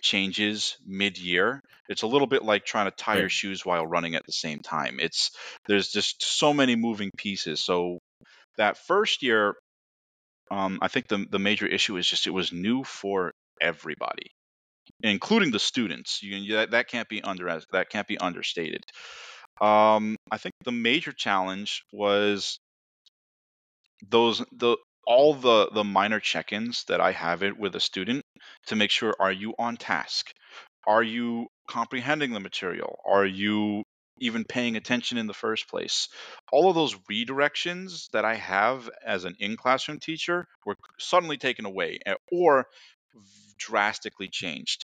[0.01, 1.61] changes mid-year.
[1.89, 3.21] It's a little bit like trying to tie right.
[3.21, 4.99] your shoes while running at the same time.
[5.01, 5.33] It's
[5.67, 7.63] there's just so many moving pieces.
[7.63, 7.99] So
[8.57, 9.55] that first year,
[10.51, 14.31] um, I think the the major issue is just it was new for everybody,
[15.03, 16.23] including the students.
[16.23, 18.85] You, that, that can't be under that can't be understated.
[19.61, 22.59] Um, I think the major challenge was
[24.09, 28.23] those the all the the minor check-ins that I have it with a student
[28.67, 30.33] to make sure are you on task?
[30.87, 32.99] Are you comprehending the material?
[33.07, 33.83] Are you
[34.19, 36.09] even paying attention in the first place?
[36.53, 41.99] All of those redirections that I have as an in-classroom teacher were suddenly taken away
[42.07, 42.67] eh, or
[43.59, 44.85] drastically changed.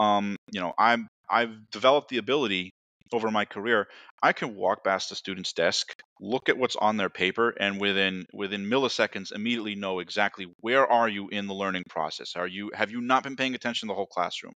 [0.00, 2.72] Um, you know, I'm I've developed the ability
[3.12, 3.86] over my career,
[4.22, 8.24] I can walk past a student's desk, look at what's on their paper, and within
[8.32, 12.36] within milliseconds immediately know exactly where are you in the learning process.
[12.36, 14.52] Are you have you not been paying attention the whole classroom?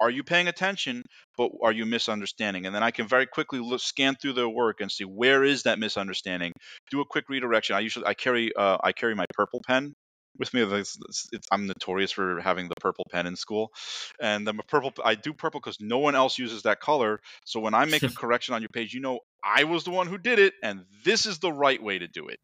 [0.00, 1.02] Are you paying attention,
[1.38, 2.66] but are you misunderstanding?
[2.66, 5.62] And then I can very quickly look, scan through their work and see where is
[5.62, 6.52] that misunderstanding.
[6.90, 7.76] Do a quick redirection.
[7.76, 9.94] I usually I carry uh, I carry my purple pen
[10.38, 10.62] with me.
[10.62, 10.98] It's,
[11.32, 13.72] it's, I'm notorious for having the purple pen in school,
[14.20, 14.92] and I'm a purple.
[15.04, 17.20] I do purple because no one else uses that color.
[17.44, 20.06] So when I make a correction on your page, you know I was the one
[20.06, 22.40] who did it, and this is the right way to do it.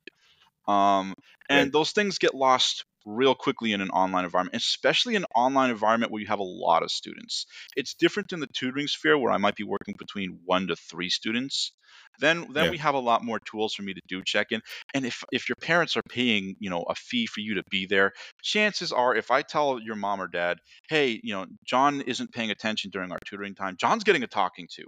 [0.68, 1.14] Um,
[1.48, 1.72] and right.
[1.72, 6.20] those things get lost real quickly in an online environment, especially an online environment where
[6.20, 7.46] you have a lot of students.
[7.76, 11.10] It's different in the tutoring sphere where I might be working between one to three
[11.10, 11.72] students.
[12.18, 12.70] Then then yeah.
[12.70, 14.60] we have a lot more tools for me to do check-in.
[14.94, 17.86] And if if your parents are paying, you know, a fee for you to be
[17.86, 22.32] there, chances are if I tell your mom or dad, "Hey, you know, John isn't
[22.32, 23.76] paying attention during our tutoring time.
[23.78, 24.84] John's getting a talking to."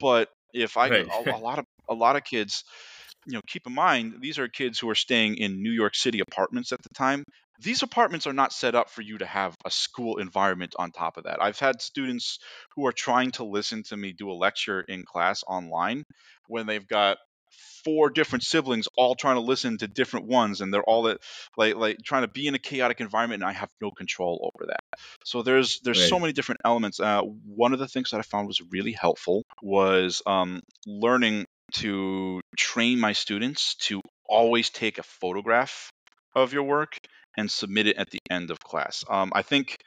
[0.00, 1.06] But if I right.
[1.10, 2.64] a, a lot of a lot of kids
[3.26, 6.20] you know, keep in mind these are kids who are staying in New York City
[6.20, 7.24] apartments at the time
[7.60, 11.16] these apartments are not set up for you to have a school environment on top
[11.16, 11.42] of that.
[11.42, 12.38] I've had students
[12.74, 16.04] who are trying to listen to me do a lecture in class online
[16.48, 17.18] when they've got
[17.84, 21.18] four different siblings all trying to listen to different ones and they're all that
[21.56, 24.66] like like trying to be in a chaotic environment and I have no control over
[24.66, 25.00] that.
[25.24, 26.08] So there's there's right.
[26.08, 26.98] so many different elements.
[26.98, 32.40] Uh, one of the things that I found was really helpful was um, learning to
[32.56, 35.90] train my students to always take a photograph
[36.34, 36.96] of your work
[37.36, 39.04] and submit it at the end of class.
[39.08, 39.78] Um, I think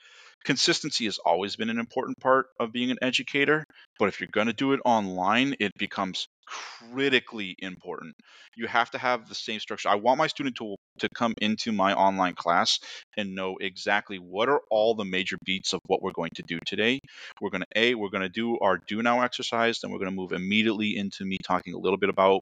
[0.43, 3.65] consistency has always been an important part of being an educator,
[3.97, 8.15] but if you're going to do it online, it becomes critically important.
[8.55, 9.89] You have to have the same structure.
[9.89, 12.79] I want my student to to come into my online class
[13.15, 16.59] and know exactly what are all the major beats of what we're going to do
[16.65, 16.99] today.
[17.41, 20.09] We're going to a we're going to do our do now exercise, then we're going
[20.09, 22.41] to move immediately into me talking a little bit about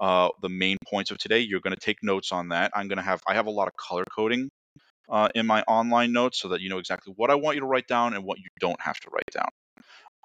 [0.00, 1.40] uh, the main points of today.
[1.40, 2.72] You're going to take notes on that.
[2.74, 4.48] I'm going to have I have a lot of color coding
[5.08, 7.66] uh, in my online notes so that you know exactly what I want you to
[7.66, 9.48] write down and what you don't have to write down.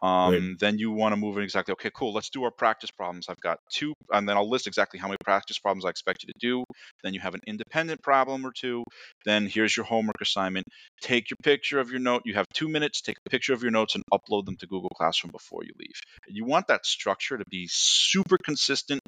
[0.01, 0.59] Um, right.
[0.59, 1.73] Then you want to move in exactly.
[1.73, 2.11] Okay, cool.
[2.11, 3.27] Let's do our practice problems.
[3.29, 6.33] I've got two, and then I'll list exactly how many practice problems I expect you
[6.33, 6.63] to do.
[7.03, 8.83] Then you have an independent problem or two.
[9.25, 10.65] Then here's your homework assignment.
[11.01, 12.23] Take your picture of your note.
[12.25, 13.01] You have two minutes.
[13.01, 16.01] Take a picture of your notes and upload them to Google Classroom before you leave.
[16.27, 19.01] You want that structure to be super consistent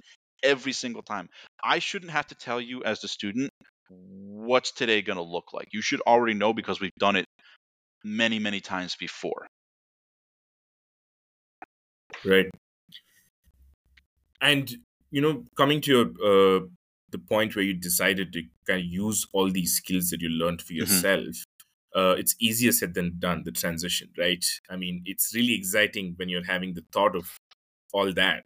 [0.44, 1.30] every single time.
[1.64, 3.50] I shouldn't have to tell you as the student
[3.90, 5.70] what's today going to look like.
[5.72, 7.26] You should already know because we've done it
[8.04, 9.48] many, many times before.
[12.26, 12.48] Right.
[14.42, 14.70] And,
[15.12, 16.66] you know, coming to your, uh,
[17.12, 20.62] the point where you decided to kind of use all these skills that you learned
[20.62, 20.82] for mm-hmm.
[20.82, 22.00] yourself, mm-hmm.
[22.00, 24.44] uh, it's easier said than done, the transition, right?
[24.70, 27.38] I mean, it's really exciting when you're having the thought of
[27.94, 28.46] all that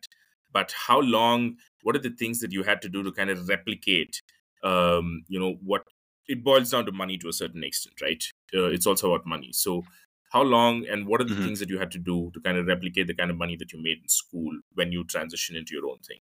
[0.57, 3.47] but how long what are the things that you had to do to kind of
[3.49, 4.21] replicate
[4.63, 5.83] um, you know what
[6.27, 9.51] it boils down to money to a certain extent right uh, it's also about money
[9.53, 9.83] so
[10.31, 11.43] how long and what are the Mhm.
[11.43, 13.71] things that you had to do to kind of replicate the kind of money that
[13.73, 16.19] you made in school when you transition into your own thing?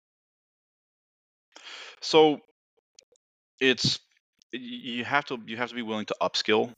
[2.01, 2.41] So
[3.61, 3.99] it's
[4.53, 6.73] you have to you have to be willing to upskill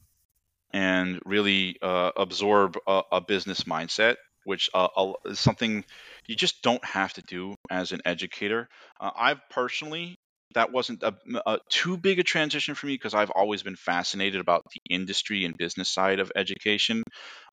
[0.73, 4.17] and really uh, absorb a, a business mindset,
[4.49, 4.89] which uh,
[5.27, 5.85] is something
[6.27, 8.69] you just don't have to do as an educator.
[9.01, 10.17] Uh, I've personally
[10.55, 11.15] that wasn't a,
[11.47, 15.45] a too big a transition for me because I've always been fascinated about the industry
[15.45, 17.03] and business side of education.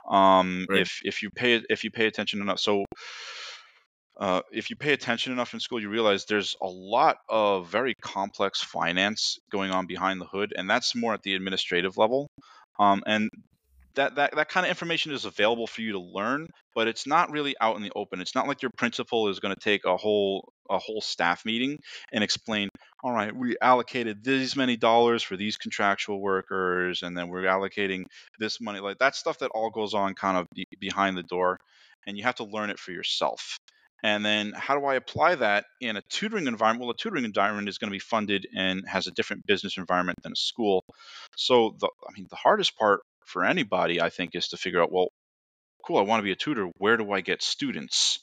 [0.10, 0.86] Um, Right.
[0.86, 2.86] if if you pay if you pay attention enough, so
[4.19, 7.93] uh, if you pay attention enough in school, you realize there's a lot of very
[8.01, 12.27] complex finance going on behind the hood, and that's more at the administrative level.
[12.79, 13.29] Um, and
[13.95, 17.31] that, that that kind of information is available for you to learn, but it's not
[17.31, 18.21] really out in the open.
[18.21, 21.77] It's not like your principal is going to take a whole a whole staff meeting
[22.12, 22.69] and explain,
[23.03, 28.03] all right, we allocated these many dollars for these contractual workers, and then we're allocating
[28.39, 28.79] this money.
[28.79, 31.58] Like that stuff that all goes on kind of be, behind the door,
[32.08, 33.58] and you have to learn it for yourself.
[34.03, 36.81] And then how do I apply that in a tutoring environment?
[36.81, 40.19] Well, a tutoring environment is going to be funded and has a different business environment
[40.21, 40.84] than a school.
[41.38, 44.91] So the I mean the hardest part for anybody I think is to figure out,
[44.91, 45.09] well,
[45.85, 46.69] cool, I want to be a tutor.
[46.77, 48.19] Where do I get students?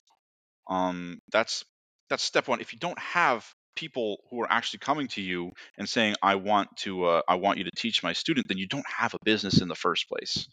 [0.70, 1.64] Um, that's
[2.10, 2.60] that's step one.
[2.60, 6.68] If you don't have people who are actually coming to you and saying, I want
[6.78, 9.60] to uh, I want you to teach my student, then you don't have a business
[9.60, 10.46] in the first place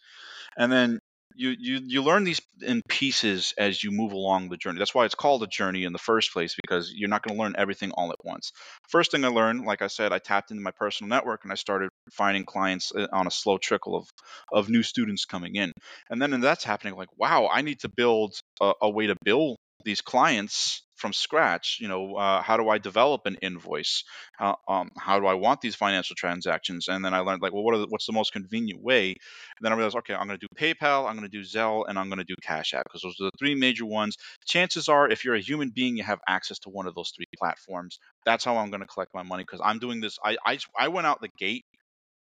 [0.57, 0.99] and then
[1.39, 4.77] you you you learn these in pieces as you move along the journey.
[4.77, 7.41] That's why it's called a journey in the first place because you're not going to
[7.41, 8.51] learn everything all at once.
[8.89, 11.55] First thing I learned, like I said, I tapped into my personal network and I
[11.55, 14.09] started finding clients uh, on a slow trickle of
[14.51, 15.71] of new students coming in.
[16.09, 19.15] And then and that's happening like, wow, I need to build a, a way to
[19.23, 24.03] bill these clients from scratch you know uh, how do i develop an invoice
[24.37, 27.63] how, um, how do i want these financial transactions and then i learned like well
[27.63, 29.15] what the, what's the most convenient way
[29.59, 31.85] and then I realized, okay, I'm going to do PayPal, I'm going to do Zelle,
[31.87, 34.17] and I'm going to do Cash App because those are the three major ones.
[34.45, 37.25] Chances are, if you're a human being, you have access to one of those three
[37.37, 37.99] platforms.
[38.25, 40.17] That's how I'm going to collect my money because I'm doing this.
[40.23, 41.65] I, I, I went out the gate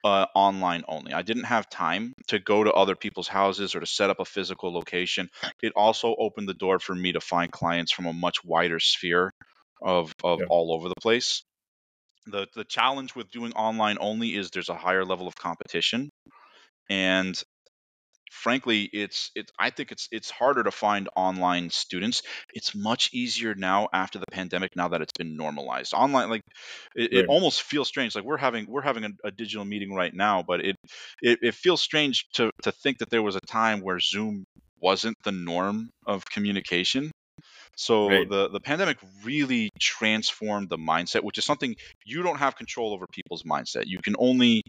[0.04, 1.12] uh, online only.
[1.12, 4.24] I didn't have time to go to other people's houses or to set up a
[4.24, 5.28] physical location.
[5.62, 9.32] It also opened the door for me to find clients from a much wider sphere
[9.82, 10.46] of, of Yeah.
[10.48, 11.42] all over the place.
[12.26, 16.10] The, the challenge with doing online only is there's a higher level of competition
[16.90, 17.40] and
[18.30, 22.22] frankly it's it's i think it's it's harder to find online students.
[22.54, 25.94] It's much easier now after the pandemic now that it's been normalized.
[25.94, 26.42] Online like
[26.94, 30.12] it, it almost feels strange like we're having we're having a, a digital meeting right
[30.14, 30.76] now but it,
[31.22, 34.44] it it feels strange to to think that there was a time where zoom
[34.80, 37.10] wasn't the norm of communication.
[37.76, 38.28] So Right.
[38.28, 43.06] the the pandemic really transformed the mindset which is something you don't have control over
[43.12, 43.84] people's mindset.
[43.86, 44.62] You can only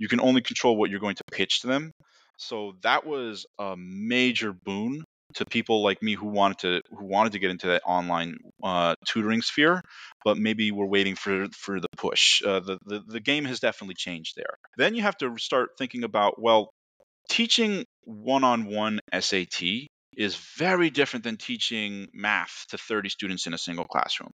[0.00, 1.92] you can only control what you're going to pitch to them
[2.40, 7.32] so that was a major boon to people like me who wanted to who wanted
[7.32, 9.82] to get into that online uh, tutoring sphere,
[10.24, 12.42] but maybe we're waiting for for the push.
[12.42, 14.56] Uh, the, the the game has definitely changed there.
[14.76, 16.70] Then you have to start thinking about well,
[17.28, 19.62] teaching one-on-one SAT
[20.16, 24.32] is very different than teaching math to 30 students in a single classroom.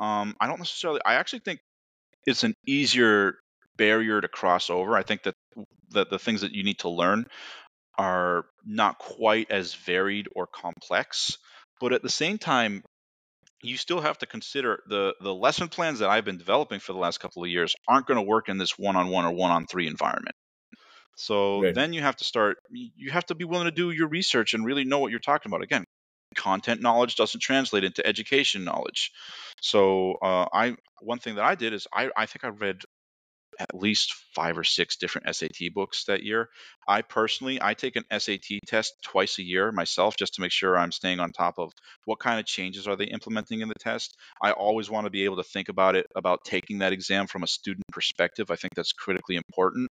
[0.00, 1.00] Um, I don't necessarily.
[1.04, 1.60] I actually think
[2.24, 3.34] it's an easier
[3.76, 4.96] barrier to cross over.
[4.96, 5.34] I think that
[5.90, 7.26] the, the things that you need to learn
[7.98, 11.38] are not quite as varied or complex,
[11.80, 12.82] but at the same time,
[13.62, 16.98] you still have to consider the the lesson plans that I've been developing for the
[16.98, 20.36] last couple of years aren't going to work in this one-on-one or one-on-three environment.
[21.16, 21.74] So Right.
[21.74, 24.64] then you have to start you have to be willing to do your research and
[24.64, 25.62] really know what you're talking about.
[25.62, 25.84] Again,
[26.34, 29.12] content knowledge doesn't translate into education knowledge.
[29.62, 32.82] So uh, I one thing that I did is I I think I read
[33.58, 36.48] at least five or six different SAT books that year.
[36.88, 40.76] I personally, I take an SAT test twice a year myself just to make sure
[40.76, 41.72] I'm staying on top of
[42.04, 44.16] what kind of changes are they implementing in the test.
[44.42, 47.42] I always want to be able to think about it about taking that exam from
[47.42, 48.50] a student perspective.
[48.50, 49.88] I think that's critically important.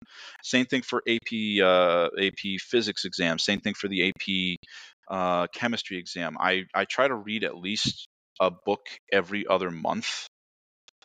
[0.44, 3.40] Same thing for AP uh, AP physics exam.
[3.40, 4.58] Same thing for the AP
[5.10, 6.38] uh, chemistry exam.
[6.40, 8.08] I I try to read at least
[8.40, 10.28] a book every other month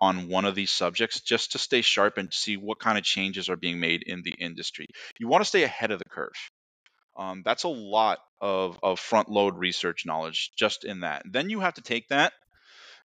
[0.01, 3.49] on one of these subjects just to stay sharp and see what kind of changes
[3.49, 4.87] are being made in the industry.
[5.19, 6.33] You want to stay ahead of the curve.
[7.17, 11.23] Um, that's a lot of, of front load research knowledge just in that.
[11.31, 12.33] Then you have to take that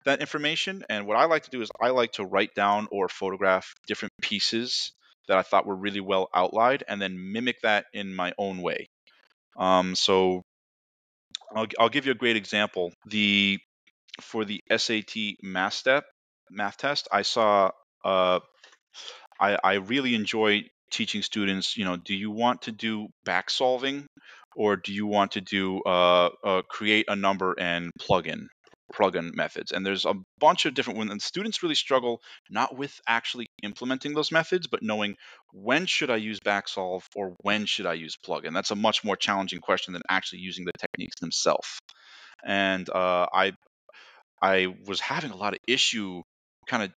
[0.05, 3.09] that information and what I like to do is I like to write down or
[3.09, 4.93] photograph different pieces
[5.27, 8.89] that I thought were really well outlined and then mimic that in my own way.
[9.59, 10.43] Um, so
[11.55, 12.93] I'll, I'll give you a great example.
[13.07, 13.59] The
[14.21, 16.05] for the SAT math step
[16.51, 17.71] math test, I saw
[18.05, 18.41] uh,
[19.41, 24.07] I, I really enjoy teaching students, you know, do you want to do back solving
[24.55, 28.49] or do you want to do uh, uh, create a number and plug in?
[28.93, 29.73] plug-in methods?
[29.73, 32.21] And there's a bunch of different ones and students really struggle
[32.51, 35.17] not with actually implementing those methods but knowing
[35.53, 39.17] when should i use backsolve or when should i use plug-in that's a much more
[39.17, 41.79] challenging question than actually using the techniques themselves.
[42.45, 43.53] And uh, i
[44.41, 46.23] i was having a lot of issue
[46.67, 46.93] kind of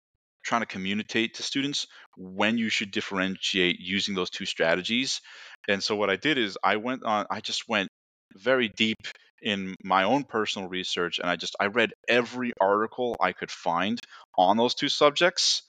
[0.44, 5.20] trying to communicate to students when you should differentiate using those two strategies.
[5.68, 7.88] And so what I did is I went on I just went
[8.34, 8.98] very deep
[9.42, 14.00] in my own personal research and I just I read every article I could find
[14.36, 15.62] on those two subjects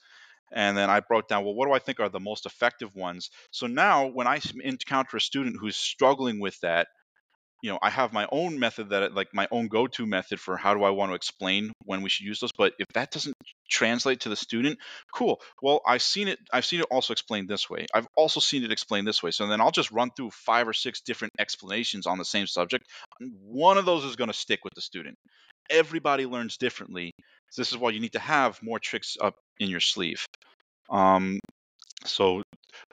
[0.52, 3.30] and then I broke down well what do I think are the most effective ones.
[3.50, 6.88] So now when I encounter a student who's struggling with that
[7.62, 10.74] you know i have my own method that like my own go-to method for how
[10.74, 13.34] do i want to explain when we should use those but if that doesn't
[13.70, 14.78] translate to the student
[15.14, 15.40] cool.
[15.62, 17.86] Well i've seen it i've seen it also explained this way.
[17.94, 19.30] I've also seen it explained this way.
[19.30, 22.84] So then i'll just run through five or six different explanations on the same subject.
[23.20, 25.16] One of those is going to stick with the student.
[25.70, 27.12] Everybody learns differently.
[27.50, 30.24] So this is why you need to have more tricks up in your sleeve.
[30.90, 31.38] Um,
[32.04, 32.42] so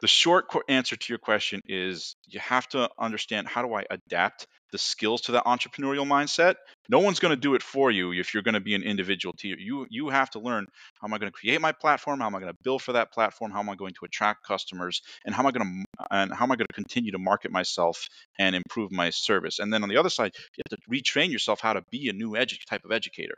[0.01, 4.47] the short answer to your question is you have to understand how do I adapt
[4.71, 6.55] the skills to that entrepreneurial mindset.
[6.89, 9.33] No one's going to do it for you if you're going to be an individual.
[9.41, 10.65] You you have to learn
[10.99, 12.93] how am I going to create my platform, how am I going to build for
[12.93, 16.05] that platform, how am I going to attract customers, and how am I going to
[16.11, 18.07] and how am I going to continue to market myself
[18.39, 19.59] and improve my service.
[19.59, 22.13] And then on the other side, you have to retrain yourself how to be a
[22.13, 23.35] new edu- type of educator.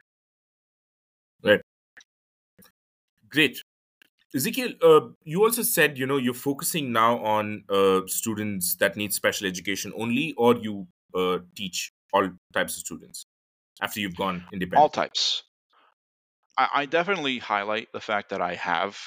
[1.44, 1.62] Right.
[3.30, 3.62] Great.
[4.36, 9.14] Ezekiel, uh, you also said you know you're focusing now on uh, students that need
[9.14, 13.26] special education only, or you uh, teach all types of students
[13.82, 14.82] after you've gone independent.
[14.82, 15.44] All types.
[16.58, 19.00] I, I definitely highlight the fact that I have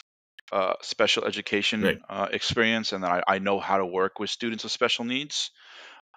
[0.51, 1.99] uh, special education right.
[2.09, 5.51] Uh, experience and that I, I, know how to work with students with special needs.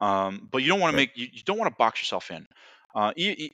[0.01, 2.45] Um, but you don't want to make you, you don't want to box yourself in.
[2.96, 3.12] Uh,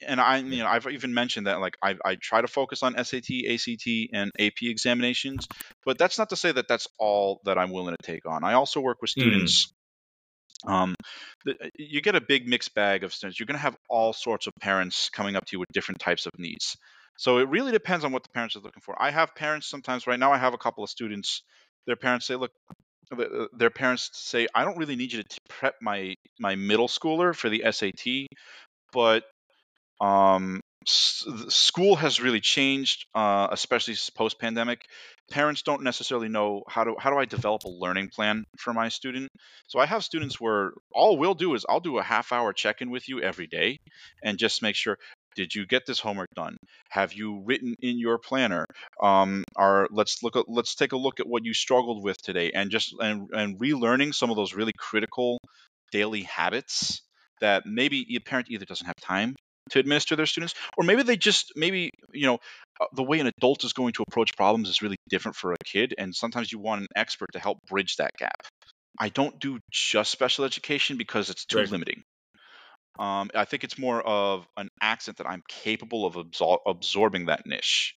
[0.08, 2.94] and I, you know, I've even mentioned that like I, I try to focus on
[2.94, 5.48] SAT, ACT, and AP examinations,
[5.84, 8.44] but that's not to say that that's all that I'm willing to take on.
[8.44, 9.22] I also work with hmm.
[9.22, 9.74] students.
[10.64, 10.72] Mm.
[10.72, 10.96] Um,
[11.44, 13.40] the, uh, you get a big mixed bag of students.
[13.40, 16.28] You're going to have all sorts of parents coming up to you with different types
[16.28, 16.78] of needs.
[17.18, 18.96] So it really depends on what the parents are looking for.
[19.02, 20.06] I have parents sometimes.
[20.06, 21.42] Right now, I have a couple of students.
[21.88, 22.52] Their parents say, "Look,
[23.12, 27.36] uh, their parents say I don't really need you to prep my my middle schooler
[27.36, 28.28] for the SAT
[28.92, 29.24] but
[30.02, 34.82] um, s- school has really changed, uh, especially post pandemic.
[35.32, 38.90] Parents don't necessarily know how to how do I develop a learning plan for my
[38.90, 39.30] student.
[39.68, 42.82] So I have students where all we'll do is I'll do a half hour check
[42.82, 43.78] in with you every day,
[44.24, 44.98] and just make sure
[45.36, 46.58] did you get this homework done
[46.90, 48.66] have you written in your planner
[49.02, 52.52] um are let's look at let's take a look at what you struggled with today
[52.52, 55.38] and just and and relearning some of those really critical
[55.92, 57.02] daily habits
[57.40, 59.34] that maybe a parent either doesn't have time
[59.72, 62.40] to administer their students or maybe they just maybe you know
[62.80, 65.58] uh, the way an adult is going to approach problems is really different for a
[65.66, 68.42] kid and sometimes you want an expert to help bridge that gap
[69.00, 71.72] i don't do just special education because it's too right.
[71.72, 72.04] limiting
[73.00, 77.46] um, i think it's more of an accent that i'm capable of absor- absorbing that
[77.46, 77.96] niche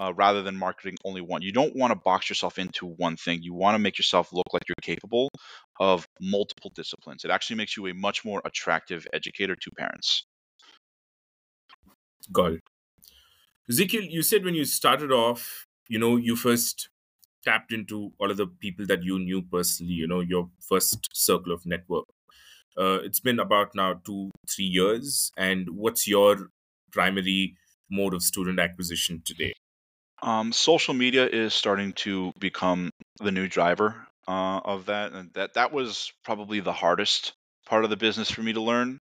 [0.00, 1.42] uh, rather than marketing only one.
[1.42, 3.42] You don't want to box yourself into one thing.
[3.42, 5.30] You want to make yourself look like you're capable
[5.78, 7.24] of multiple disciplines.
[7.24, 10.24] It actually makes you a much more attractive educator to parents.
[12.36, 12.60] It.
[13.68, 16.88] Ezekiel, you said when you started off, you know, you first
[17.44, 21.52] tapped into all of the people that you knew personally, you know, your first circle
[21.52, 22.04] of network.
[22.76, 25.30] Uh, it's been about now two, three years.
[25.36, 26.48] And what's your
[26.92, 27.56] primary
[27.90, 29.54] mode of student acquisition today?
[30.22, 35.54] Um, social media is starting to become the new driver uh, of that, and that
[35.54, 37.32] that was probably the hardest
[37.66, 38.98] part of the business for me to learn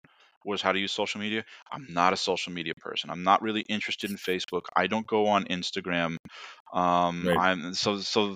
[0.45, 1.43] was how to use social media.
[1.71, 3.09] I'm not a social media person.
[3.09, 4.63] I'm not really interested in Facebook.
[4.75, 6.17] I don't go on Instagram.
[6.73, 7.37] Um, right.
[7.37, 8.35] I'm so so.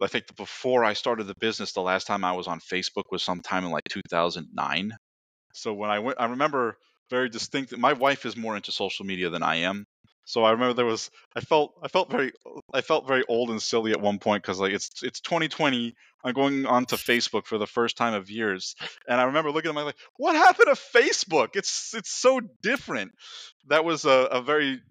[0.00, 3.22] I think before I started the business, the last time I was on Facebook was
[3.22, 4.92] sometime in like 2009.
[5.54, 6.76] So when I went, I remember
[7.10, 7.76] very distinct.
[7.76, 9.86] My wife is more into social media than I am,
[10.28, 12.32] so I remember there was I felt I felt very
[12.74, 15.94] I felt very old and silly at one point because like it's it's 2020.
[16.22, 18.74] I'm going onto Facebook for the first time of years,
[19.08, 21.50] and I remember looking at my like, what happened to Facebook?
[21.54, 23.12] It's it's so different.
[23.68, 24.82] That was a, a very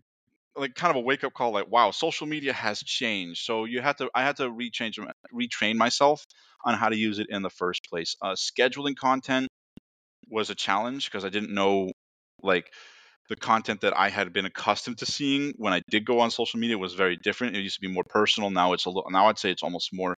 [0.55, 1.51] like kind of a wake up call.
[1.51, 3.43] Like wow, social media has changed.
[3.45, 4.97] So you had to I had to rechange
[5.31, 6.25] retrain myself
[6.65, 8.15] on how to use it in the first place.
[8.23, 9.49] Uh, scheduling content
[10.31, 11.91] was a challenge because I didn't know
[12.41, 12.71] like
[13.29, 16.59] the content that I had been accustomed to seeing when I did go on social
[16.59, 17.55] media was very different.
[17.55, 18.49] It used to be more personal.
[18.49, 19.09] Now it's a little.
[19.11, 20.15] Now I'd say it's almost more.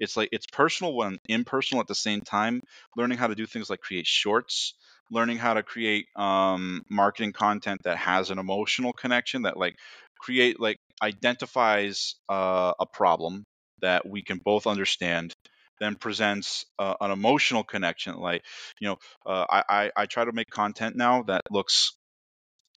[0.00, 2.62] It's like it's personal when impersonal at the same time.
[2.96, 4.74] Learning how to do things like create shorts,
[5.10, 9.76] learning how to create um, marketing content that has an emotional connection that like
[10.18, 13.44] create like identifies uh, a problem
[13.80, 15.32] that we can both understand
[15.80, 18.44] then presents uh, an emotional connection like
[18.80, 18.96] you know
[19.26, 21.94] uh, I, I, I try to make content now that looks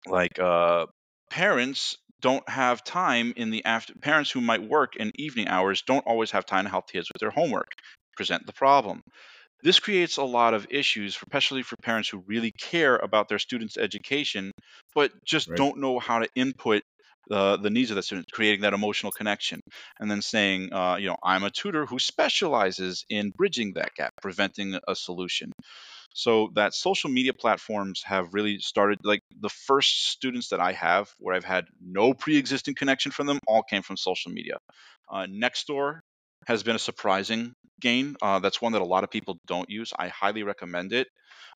[0.07, 0.87] like uh,
[1.29, 6.05] parents don't have time in the after parents who might work in evening hours don't
[6.07, 7.71] always have time to help kids with their homework
[8.15, 9.01] present the problem.
[9.63, 13.77] This creates a lot of issues especially for parents who really care about their students
[13.77, 14.51] education
[14.93, 15.55] but just Right.
[15.55, 16.83] don't know how to input
[17.27, 19.61] the, the needs of the student creating that emotional connection.
[19.99, 24.11] And then saying uh, you know i'm a tutor who specializes in bridging that gap
[24.21, 25.51] preventing a solution
[26.13, 31.11] so that social media platforms have really started like the first students that I have
[31.17, 34.57] where I've had no pre-existing connection from them all came from social media.
[35.11, 35.99] Uh, Nextdoor
[36.45, 38.15] has been a surprising gain.
[38.21, 39.91] Uh, that's one that a lot of people don't use.
[39.97, 41.07] I highly recommend it,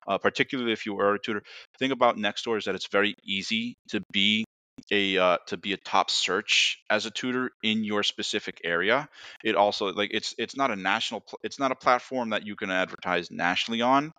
[0.06, 1.42] uh, particularly if you are a tutor.
[1.74, 4.44] The thing about Nextdoor is that it's very easy to be
[4.90, 9.08] a uh, to be a top search as a tutor in your specific area.
[9.44, 12.70] It also like it's it's not a national it's not a platform that you can
[12.70, 14.12] advertise nationally on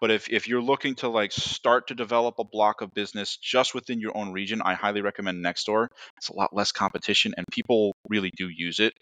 [0.00, 3.74] but if, if you're looking to like start to develop a block of business just
[3.74, 5.88] within your own region, I highly recommend Nextdoor.
[6.16, 8.94] It's a lot less competition and people really do use it.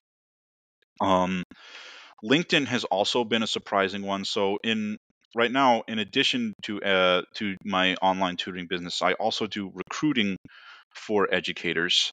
[1.01, 1.45] Um,
[2.25, 4.25] LinkedIn has also been a surprising one.
[4.25, 4.99] So in
[5.37, 10.37] right now, in addition to uh, to my online tutoring business, I also do recruiting
[10.95, 12.13] for educators.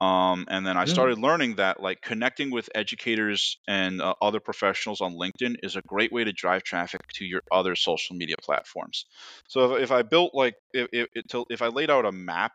[0.00, 0.84] Um, and then I Mm.
[0.84, 5.82] started learning that like connecting with educators and uh, other professionals on LinkedIn is a
[5.82, 9.06] great way to drive traffic to your other social media platforms.
[9.48, 11.08] So if, if I built like if if,
[11.50, 12.52] if I laid out a map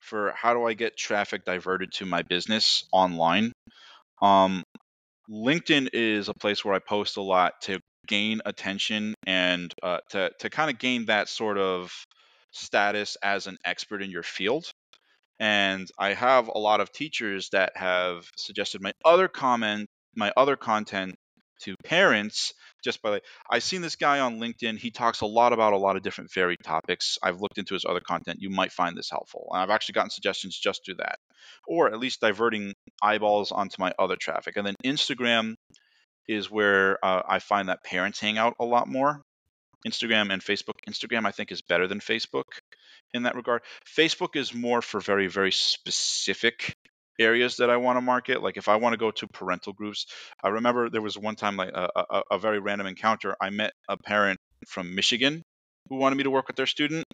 [0.00, 3.52] for how do I get traffic diverted to my business online,
[4.22, 4.62] um,
[5.30, 10.32] LinkedIn is a place where I post a lot to gain attention and uh, to
[10.40, 11.92] to kind of gain that sort of
[12.52, 14.70] status as an expert in your field
[15.42, 20.54] and I have a lot of teachers that have suggested my other comment, my other
[20.54, 21.16] content
[21.62, 24.78] to parents just by like I've seen this guy on LinkedIn.
[24.78, 27.18] He talks a lot about a lot of different varied topics.
[27.24, 28.38] I've looked into his other content.
[28.40, 29.48] You might find this helpful.
[29.50, 31.16] And I've actually gotten suggestions just do that.
[31.66, 34.56] Or at least diverting eyeballs onto my other traffic.
[34.56, 35.54] And then Instagram
[36.28, 39.22] is where uh, I find that parents hang out a lot more.
[39.84, 40.78] Instagram and Facebook.
[40.88, 42.44] Instagram, I think, is better than Facebook
[43.14, 43.62] in that regard.
[43.86, 46.76] Facebook is more for very, very specific
[47.18, 48.42] areas that I want to market.
[48.42, 50.06] Like if I want to go to parental groups,
[50.42, 53.36] I remember there was one time like a, a, a very random encounter.
[53.40, 55.42] I met a parent from Michigan
[55.88, 57.04] who wanted me to work with their student,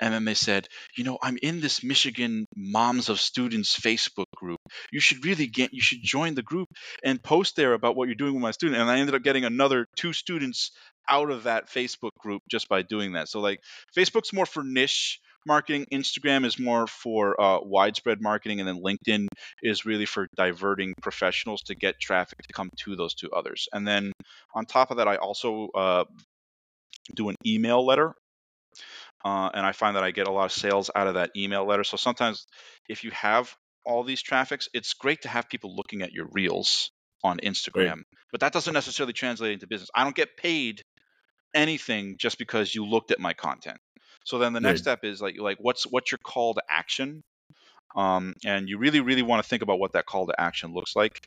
[0.00, 4.58] and then they said, you know, I'm in this Michigan Moms of Students Facebook group.
[4.90, 6.68] You should really get, you should join the group
[7.04, 8.80] and post there about what you're doing with my student.
[8.80, 10.72] And I ended up getting another two students
[11.08, 13.28] out of that Facebook group just by doing that.
[13.28, 13.60] So like
[13.96, 19.28] Facebook's more for niche marketing, Instagram is more for uh, widespread marketing, and then LinkedIn
[19.62, 23.68] is really for diverting professionals to get traffic to come to those two others.
[23.72, 24.12] And then
[24.54, 26.04] on top of that, I also uh,
[27.14, 28.14] do an email letter.
[29.24, 31.66] Uh, and I find that I get a lot of sales out of that email
[31.66, 31.84] letter.
[31.84, 32.46] So sometimes,
[32.88, 36.90] if you have all these traffics, it's great to have people looking at your reels
[37.24, 39.90] on Instagram, but that doesn't necessarily translate into business.
[39.94, 40.82] I don't get paid
[41.54, 43.78] anything just because you looked at my content.
[44.26, 44.82] So then the next Right.
[44.82, 47.22] step is like like what's what's your call to action?
[47.96, 50.96] Um, and you really really want to think about what that call to action looks
[50.96, 51.20] like.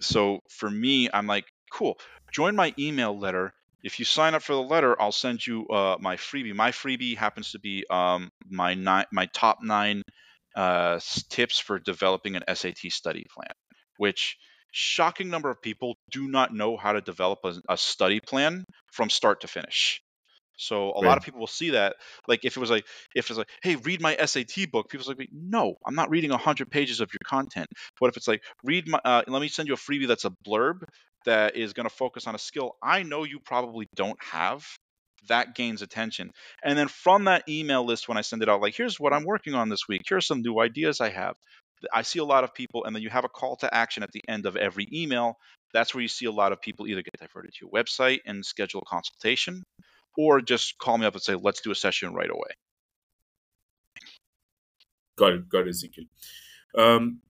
[0.00, 1.98] So for me, I'm like, cool.
[2.32, 3.52] Join my email letter.
[3.82, 6.54] If you sign up for the letter, I'll send you uh, my freebie.
[6.54, 10.02] My freebie happens to be um, my nine, my top nine
[10.56, 13.52] uh, tips for developing an SAT study plan,
[13.98, 14.36] which
[14.72, 19.10] shocking number of people do not know how to develop a, a study plan from
[19.10, 20.00] start to finish.
[20.56, 21.96] So a lot of people will see that.
[22.28, 25.28] Like if it was like if it's like, hey, read my SAT book, people's like,
[25.32, 27.68] no, I'm not reading hundred pages of your content.
[28.00, 30.32] But if it's like, read my, uh, let me send you a freebie that's a
[30.46, 30.82] blurb
[31.24, 34.66] that is going to focus on a skill I know you probably don't have.
[35.28, 36.30] That gains attention.
[36.62, 39.24] And then from that email list, when I send it out, like, here's what I'm
[39.24, 40.02] working on this week.
[40.08, 41.34] Here's some new ideas I have.
[41.92, 44.12] I see a lot of people, and then you have a call to action at
[44.12, 45.36] the end of every email.
[45.72, 48.44] That's where you see a lot of people either get diverted to your website and
[48.44, 49.62] schedule a consultation,
[50.16, 52.50] or just call me up and say, let's do a session right away.
[55.16, 55.48] Got it.
[55.48, 56.04] Got it, Ezekiel.
[56.76, 57.20] Um,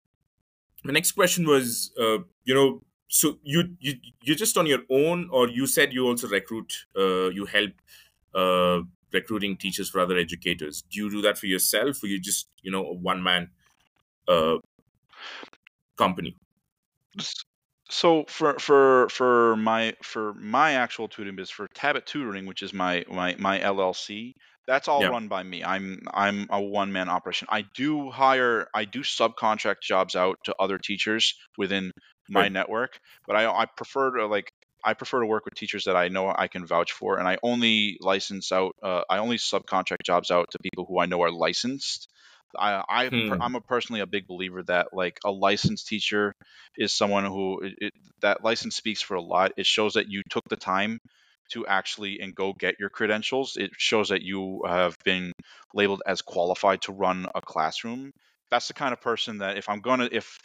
[0.84, 5.28] the next question was, uh, you know, so you you you're just on your own,
[5.32, 7.70] or you said you also recruit, uh, you help
[8.34, 8.80] uh,
[9.12, 10.82] recruiting teachers for other educators?
[10.90, 13.50] Do you do that for yourself, or you just you know a one man
[14.28, 14.58] uh,
[15.96, 16.36] company?
[18.00, 22.72] So for for for my for my actual tutoring business for Tabet Tutoring, which is
[22.72, 24.34] my my my LLC,
[24.66, 25.12] that's all Yeah.
[25.14, 25.64] run by me.
[25.64, 27.48] I'm I'm a one man operation.
[27.50, 31.92] I do hire I do subcontract jobs out to other teachers within
[32.28, 32.52] my Right.
[32.58, 34.50] network, but I I prefer to like
[34.84, 37.38] I prefer to work with teachers that I know I can vouch for, and I
[37.42, 41.32] only license out uh, I only subcontract jobs out to people who I know are
[41.32, 42.08] licensed.
[42.58, 43.40] I I per- Hmm.
[43.40, 46.34] I'm a personally a big believer that like a licensed teacher
[46.76, 47.92] is someone who it, it,
[48.22, 49.52] that license speaks for a lot.
[49.56, 50.98] It shows that you took the time
[51.52, 53.56] to actually and go get your credentials.
[53.56, 55.32] It shows that you have been
[55.74, 58.10] labeled as qualified to run a classroom.
[58.50, 60.38] That's the kind of person that if I'm gonna if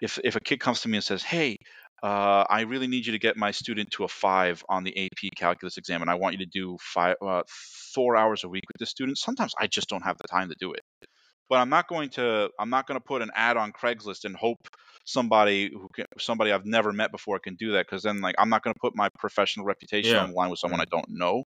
[0.00, 1.56] if if a kid comes to me and says, "Hey,
[2.02, 5.30] uh, I really need you to get my student to a five on the AP
[5.36, 7.42] calculus exam, and I want you to do five uh,
[7.94, 10.56] four hours a week with the student," sometimes I just don't have the time to
[10.58, 10.80] do it
[11.48, 14.36] but I'm not going to I'm not going to put an ad on Craigslist and
[14.36, 14.58] hope
[15.04, 18.48] somebody who can somebody I've never met before can do that because then like I'm
[18.48, 20.22] not going to put my professional reputation Yeah.
[20.22, 21.44] on the line with someone I don't know.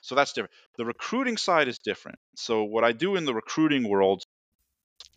[0.00, 0.52] So that's different.
[0.78, 2.18] The recruiting side is different.
[2.36, 4.22] So what I do in the recruiting world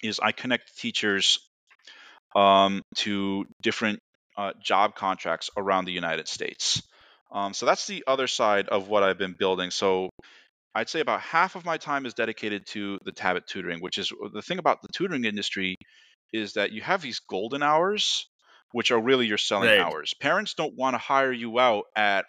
[0.01, 1.39] is I connect teachers
[2.35, 3.99] um, to different
[4.37, 6.81] uh, job contracts around the United States.
[7.31, 9.71] Um, so that's the other side of what I've been building.
[9.71, 10.09] So
[10.75, 14.11] I'd say about half of my time is dedicated to the Tabet tutoring, which is
[14.33, 15.77] the thing about the tutoring industry
[16.33, 18.27] is that you have these golden hours,
[18.73, 19.79] which are really your selling Right.
[19.79, 20.13] hours.
[20.19, 22.25] Parents don't want to hire you out at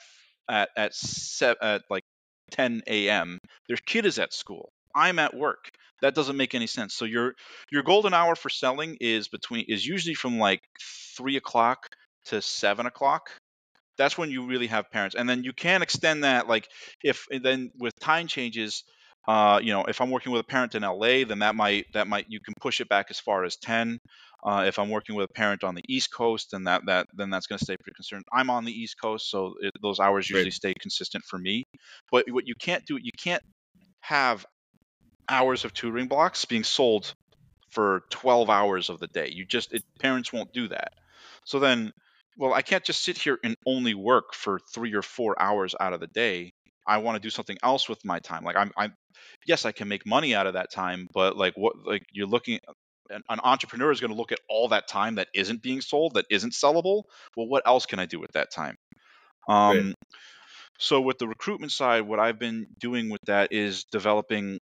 [0.48, 2.04] at at, se- at like
[2.52, 3.38] 10 a.m.
[3.68, 4.72] Their kid is at school.
[4.94, 5.70] I'm at work.
[6.02, 6.94] That doesn't make any sense.
[6.94, 7.34] So your
[7.70, 10.60] your golden hour for selling is between is usually from like
[11.16, 11.88] three o'clock
[12.26, 13.30] to seven o'clock
[13.96, 16.68] that's when you really have parents and then you can extend that like
[17.02, 18.84] if then with time changes
[19.28, 22.06] uh, you know if i'm working with a parent in la then that might that
[22.06, 23.98] might you can push it back as far as 10
[24.44, 27.30] uh, if i'm working with a parent on the east coast then that that then
[27.30, 30.30] that's going to stay pretty concerned i'm on the east coast so it, those hours
[30.30, 30.52] usually Right.
[30.52, 31.64] stay consistent for me
[32.10, 33.42] but what you can't do you can't
[34.00, 34.46] have
[35.28, 37.12] hours of tutoring blocks being sold
[37.70, 39.28] for 12 hours of the day.
[39.30, 40.92] You just it, parents won't do that.
[41.44, 41.92] So then,
[42.36, 45.92] well, I can't just sit here and only work for three or four hours out
[45.92, 46.52] of the day.
[46.86, 48.44] I want to do something else with my time.
[48.44, 48.94] Like I'm, I'm,
[49.46, 52.60] yes, I can make money out of that time, but like what, like you're looking,
[53.10, 56.14] an, an entrepreneur is going to look at all that time that isn't being sold,
[56.14, 57.04] that isn't sellable.
[57.36, 58.76] Well, what else can I do with that time?
[59.48, 60.06] Um, Right.
[60.78, 64.58] so with the recruitment side, what I've been doing with that is developing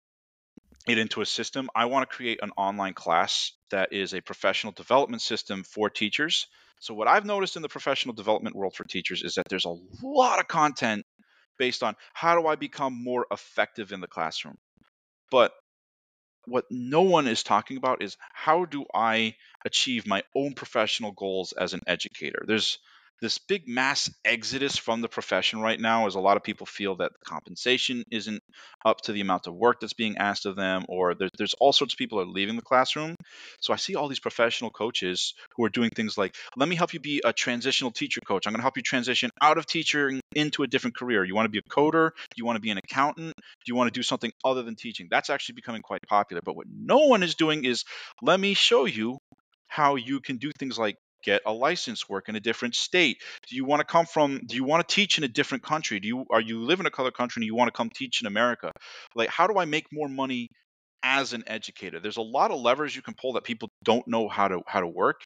[0.88, 1.68] it into a system.
[1.74, 6.46] I want to create an online class that is a professional development system for teachers.
[6.82, 9.76] So what I've noticed in the professional development world for teachers is that there's a
[10.02, 11.06] lot of content
[11.56, 14.58] based on how do I become more effective in the classroom.
[15.30, 15.52] But
[16.46, 21.52] what no one is talking about is how do I achieve my own professional goals
[21.52, 22.42] as an educator?
[22.48, 22.78] There's
[23.22, 26.96] this big mass exodus from the profession right now is a lot of people feel
[26.96, 28.42] that the compensation isn't
[28.84, 31.72] up to the amount of work that's being asked of them or there's, there's all
[31.72, 33.14] sorts of people are leaving the classroom.
[33.60, 36.92] So i see all these professional coaches who are doing things like let me help
[36.94, 38.46] you be a transitional teacher coach.
[38.46, 41.24] I'm going to help you transition out of teaching into a different career.
[41.24, 42.10] You want to be a coder?
[42.10, 43.34] Do you want to be an accountant?
[43.36, 45.06] Do you want to do something other than teaching?
[45.08, 46.42] That's actually becoming quite popular.
[46.44, 47.84] But what no one is doing is
[48.20, 49.18] let me show you
[49.68, 53.22] how you can do things like get a license work in a different state.
[53.48, 56.00] Do you want to come from do you want to teach in a different country?
[56.00, 58.20] Do you are you live in a other country and you want to come teach
[58.20, 58.72] in america?
[59.14, 60.48] Like how do i make more money
[61.02, 62.00] as an educator?
[62.00, 64.80] There's a lot of levers you can pull that people don't know how to how
[64.80, 65.22] to work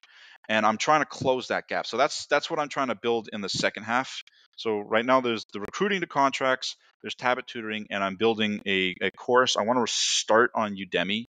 [0.49, 1.87] and i'm trying to close that gap.
[1.87, 4.23] So that's that's what i'm trying to build in the second half.
[4.57, 8.95] So right now there's the recruiting to contracts there's Tabet tutoring and i'm building a,
[9.01, 9.57] a course.
[9.57, 11.27] I want to start on udemy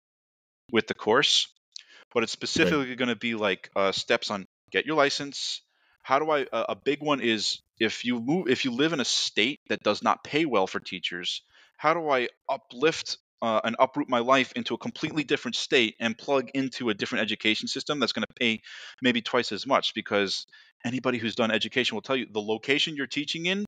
[0.72, 1.48] with the course
[2.14, 5.62] but it's specifically going to be like uh, steps on get your license.
[6.04, 9.06] How do i a big one is if you move if you live in a
[9.06, 11.44] state that does not pay well for teachers
[11.78, 16.18] how do i uplift uh, and uproot my life into a completely different state and
[16.18, 18.62] plug into a different education system that's going to pay
[19.02, 19.94] maybe twice as much?
[19.96, 20.46] Because
[20.86, 23.66] anybody who's done education will tell you the location you're teaching in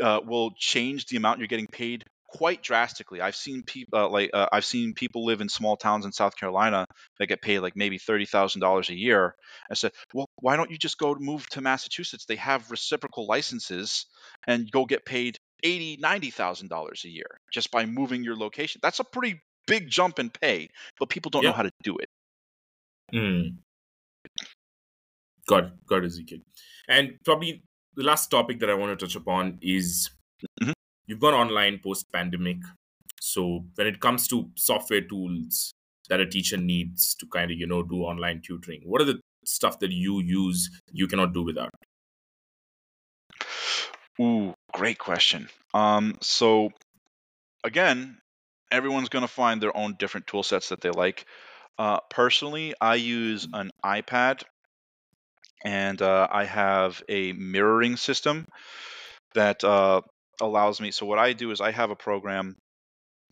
[0.00, 3.20] uh, will change the amount you're getting paid quite drastically.
[3.20, 6.34] I've seen people uh, like uh, I've seen people live in small towns in South
[6.36, 6.86] Carolina
[7.18, 9.34] that get paid like maybe thirty thousand dollars a year.
[9.70, 12.24] I said, well, why don't you just go move to Massachusetts?
[12.24, 14.06] They have reciprocal licenses
[14.46, 18.80] and go get paid eighty, ninety thousand dollars a year just by moving your location.
[18.82, 20.68] That's a pretty big jump in pay,
[20.98, 22.08] but people don't know how to do it.
[23.14, 23.56] Mm.
[25.46, 26.38] God, it, Ezekiel.
[26.88, 27.62] And probably
[27.94, 30.10] the last topic that I want to touch upon is
[30.60, 30.72] Mhm.
[31.12, 32.56] We've gone online post pandemic.
[33.20, 35.74] So when it comes to software tools
[36.08, 39.20] that a teacher needs to kind of you know do online tutoring, what are the
[39.44, 41.70] stuff that you use you cannot do without?
[44.20, 45.48] Ooh, great question.
[45.74, 46.70] Um, so
[47.62, 48.18] again,
[48.70, 51.26] everyone's going to find their own different tool sets that they like.
[51.78, 54.44] Uh, personally, I use an iPad
[55.62, 58.46] and uh, I have a mirroring system
[59.34, 60.02] that uh,
[60.42, 60.90] allows me.
[60.90, 62.56] So, what I do is I have a program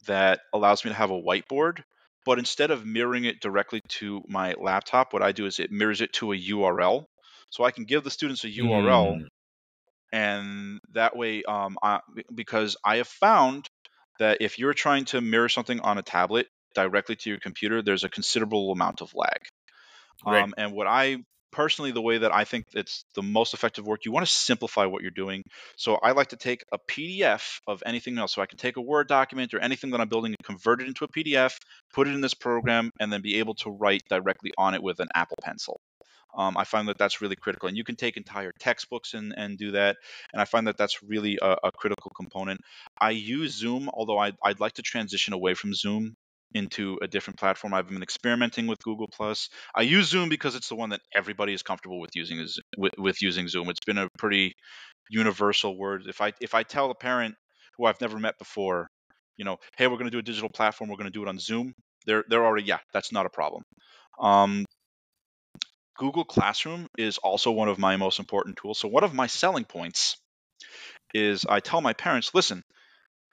[0.07, 1.83] that allows me to have a whiteboard,
[2.27, 6.01] but instead of mirroring it directly to my laptop, what I do is it mirrors
[6.01, 7.07] it to a URL.
[7.51, 9.29] So, I can give the students a URL, Mm,
[10.13, 12.01] and that way, um, I,
[12.35, 13.69] because I have found
[14.19, 18.05] that if you're trying to mirror something on a tablet directly to your computer, there's
[18.05, 19.39] a considerable amount of lag.
[20.27, 21.19] right, Um, and what I
[21.53, 24.87] personally, the way that I think it's the most effective work, you want to simplify
[24.87, 25.43] what you're doing.
[25.77, 28.35] So I like to take a PDF of anything else.
[28.35, 30.89] So I can take a Word document or anything that I'm building and convert it
[30.89, 31.57] into a PDF,
[31.93, 35.01] put it in this program, and then be able to write directly on it with
[35.01, 35.81] an Apple Pencil.
[36.37, 39.59] Um, I find that that's really critical, and you can take entire textbooks and, and
[39.59, 39.97] do that.
[40.33, 42.61] And I find that that's really a, a critical component.
[43.01, 46.15] I use Zoom, although I'd, I'd like to transition away from Zoom
[46.55, 47.75] into a different platform.
[47.75, 49.49] I've been experimenting with Google Plus.
[49.75, 52.93] I use Zoom because it's the one that everybody is comfortable with using is with,
[52.99, 53.69] with using Zoom.
[53.69, 54.55] It's been a pretty
[55.11, 56.05] universal word.
[56.09, 57.35] If I if I tell a parent
[57.77, 58.89] who I've never met before,
[59.37, 61.29] you know, hey, we're going to do a digital platform, we're going to do it
[61.29, 61.75] on Zoom,
[62.07, 63.63] they're they're already yeah, that's not a problem.
[64.21, 64.65] Um,
[65.97, 68.79] Google Classroom is also one of my most important tools.
[68.79, 70.17] So one of my selling points
[71.15, 72.63] is I tell my parents, listen,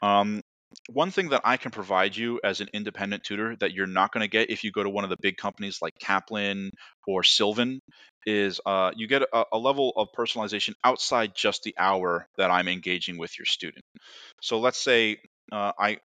[0.01, 0.41] um,
[0.89, 4.21] one thing that I can provide you as an independent tutor that you're not going
[4.21, 6.71] to get if you go to one of the big companies like Kaplan
[7.05, 7.81] or Sylvan
[8.25, 12.67] is uh, you get a, a level of personalization outside just the hour that I'm
[12.67, 13.83] engaging with your student.
[14.41, 15.17] So let's say
[15.51, 15.99] uh, I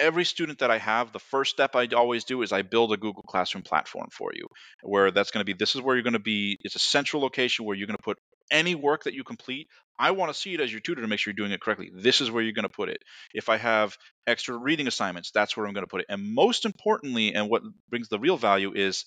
[0.00, 2.96] every student that I have, the first step I always do is I build a
[2.96, 4.46] Google Classroom platform for you,
[4.82, 6.58] where that's going to be this is where you're going to be.
[6.62, 8.18] It's a central location where you're going to put
[8.50, 9.68] any work that you complete.
[9.98, 11.90] I want to see it as your tutor to make sure you're doing it correctly.
[11.92, 13.02] This is where you're going to put it.
[13.34, 13.96] If I have
[14.26, 16.06] extra reading assignments, that's where I'm going to put it.
[16.08, 19.04] And most importantly, and what brings the real value is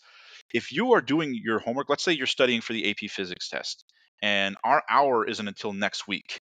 [0.54, 3.86] if you are doing your homework, let's say you're studying for the AP physics test,
[4.22, 6.40] and our hour isn't until next week.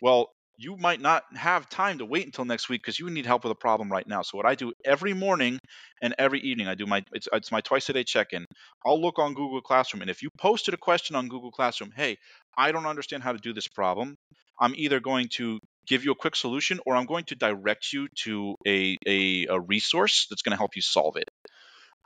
[0.00, 3.44] Well, you might not have time to wait until next week because you need help
[3.44, 4.22] with a problem right now.
[4.22, 5.58] So what I do every morning
[6.02, 8.44] and every evening, I do my it's, it's my twice a day check-in.
[8.86, 12.16] I'll look on Google Classroom, and if you posted a question on Google Classroom, hey,
[12.56, 14.14] I don't understand how to do this problem,
[14.60, 18.08] I'm either going to give you a quick solution or I'm going to direct you
[18.24, 21.28] to a a, a resource that's going to help you solve it.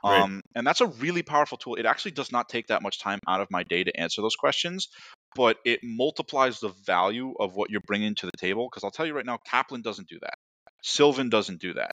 [0.05, 0.23] right.
[0.23, 1.75] Um, and that's a really powerful tool.
[1.75, 4.35] It actually does not take that much time out of my day to answer those
[4.35, 4.89] questions,
[5.37, 8.67] but it multiplies the value of what you're bringing to the table.
[8.69, 10.33] Because I'll tell you right now, Kaplan doesn't do that.
[10.81, 11.91] Sylvan doesn't do that.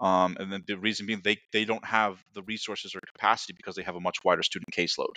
[0.00, 3.74] Um, and then the reason being they, they don't have the resources or capacity because
[3.74, 5.14] they have a much wider student caseload.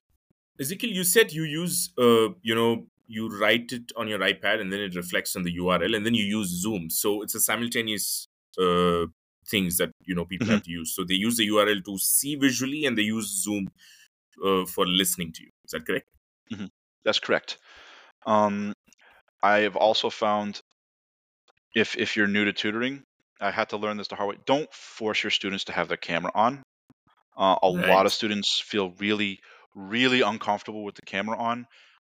[0.62, 4.72] Ezekiel, you said you use, uh, you know, you write it on your iPad and
[4.72, 6.90] then it reflects on the URL, and then you use Zoom.
[6.90, 8.28] So it's a simultaneous
[8.60, 9.06] uh,
[9.50, 10.52] things that you know people Mhm.
[10.56, 10.96] have to use.
[10.96, 13.68] So they use the URL to see visually, and they use Zoom
[14.46, 15.52] uh, for listening to you.
[15.66, 16.08] Is that correct?
[17.08, 17.58] That's correct.
[18.26, 18.74] Um,
[19.42, 20.60] I have also found
[21.74, 23.04] if if you're new to tutoring,
[23.40, 24.36] I had to learn this the hard way.
[24.46, 26.64] Don't force your students to have their camera on.
[27.38, 29.40] Uh, a lot of students feel really,
[29.74, 31.66] really uncomfortable with the camera on.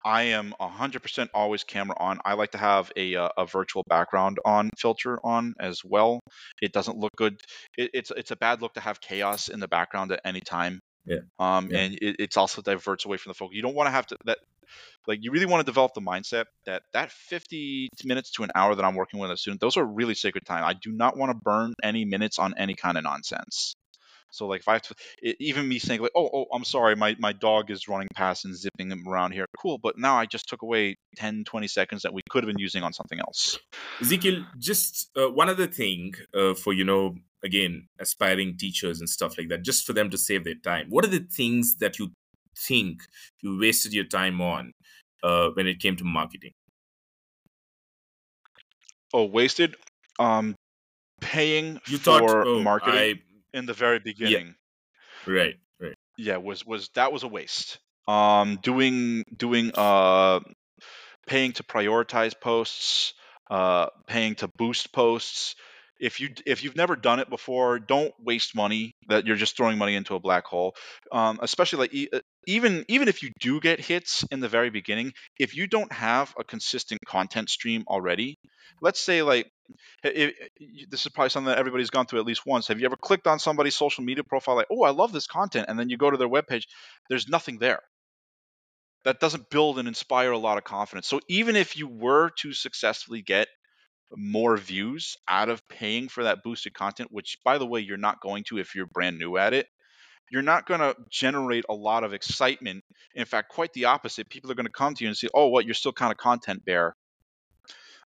[0.05, 2.18] I am 100% always camera on.
[2.26, 6.20] I like to have a, uh, a virtual background on filter on as well.
[6.61, 7.38] It doesn't look good.
[7.78, 10.80] It, it's it's a bad look to have chaos in the background at any time.
[11.05, 11.19] Yeah.
[11.39, 11.79] Um, Yeah.
[11.79, 13.57] and it, it's also diverts away from the focus.
[13.57, 14.39] You don't want to have to that
[15.07, 18.75] like you really want to develop the mindset that that 50 minutes to an hour
[18.75, 20.65] that I'm working with a student, those are really sacred time.
[20.65, 23.75] I do not want to burn any minutes on any kind of nonsense.
[24.33, 26.97] So like if I have to, it, even me saying like, oh, oh, I'm sorry,
[26.97, 29.45] my, my dog is running past and zipping him around here.
[29.59, 32.59] Cool, but now I just took away 10, 20 seconds that we could have been
[32.59, 33.59] using on something else.
[34.01, 39.36] Ezekiel, just uh, one other thing uh, for you know, again, aspiring teachers and stuff
[39.38, 40.86] like that, just for them to save their time.
[40.88, 42.12] What are the things that you
[42.57, 43.03] think
[43.40, 44.72] you wasted your time on
[45.22, 46.53] uh, when it came to marketing?
[49.14, 49.76] Oh, wasted.
[50.18, 50.55] Um,
[51.20, 53.14] paying You for thought, oh, marketing I
[53.57, 54.55] in the very beginning.
[55.26, 57.78] right, right, yeah was was that was a waste
[58.09, 60.40] um doing doing uh
[61.26, 63.14] paying to prioritize posts
[63.51, 65.55] uh paying to boost posts
[66.03, 69.79] if you if you've never done it before don't waste money that you're just throwing
[69.79, 70.75] money into a black hole
[71.13, 71.95] um especially like
[72.47, 76.35] even even if you do get hits in the very beginning, if you don't have
[76.39, 78.37] a consistent content stream already,
[78.81, 79.49] let's say like
[80.05, 80.35] if,
[80.91, 82.69] this is probably something that everybody's gone through at least once.
[82.69, 85.67] Have you ever clicked on somebody's social media profile like, "Oh, I love this content,"
[85.69, 86.65] and then you go to their webpage,
[87.09, 87.81] there's nothing there.
[89.05, 91.09] That doesn't build and inspire a lot of confidence.
[91.09, 93.49] So even if you were to successfully get
[94.17, 98.21] more views out of paying for that boosted content, which by the way, you're not
[98.21, 99.67] going to if you're brand new at it,
[100.31, 102.85] you're not going to generate a lot of excitement.
[103.15, 104.29] In fact, quite the opposite.
[104.29, 105.67] People are going to come to you and say, "Oh, what?
[105.67, 106.97] You're still kind of content bear."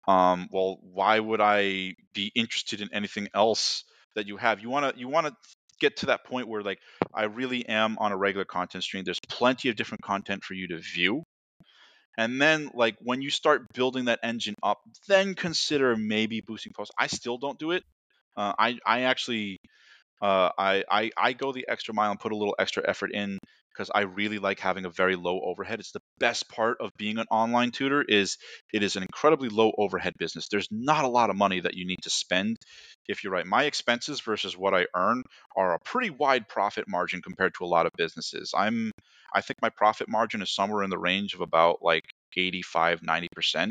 [0.08, 3.84] Um, well, why would I be interested in anything else
[4.16, 4.62] that you have?
[4.62, 5.36] You want to you want to
[5.80, 6.80] get to that point where like
[7.14, 9.04] I really am on a regular content stream.
[9.04, 11.24] There's plenty of different content for you to view.
[12.18, 16.93] And then like when you start building that engine up, then consider maybe boosting posts.
[16.97, 17.84] I still don't do it.
[18.36, 19.59] Uh, I I actually
[20.22, 23.38] uh, I, I I go the extra mile and put a little extra effort in
[23.78, 25.80] because I really like having a very low overhead.
[25.80, 28.38] It's the best part of being an online tutor is
[28.73, 30.47] it is an incredibly low overhead business.
[30.47, 32.57] There's not a lot of money that you need to spend
[33.07, 33.45] if you're right.
[33.45, 35.23] My expenses versus what I earn
[35.55, 38.51] are a pretty wide profit margin compared to a lot of businesses.
[38.57, 38.91] I'm
[39.34, 42.05] I think my profit margin is somewhere in the range of about like
[42.36, 43.69] 85 90%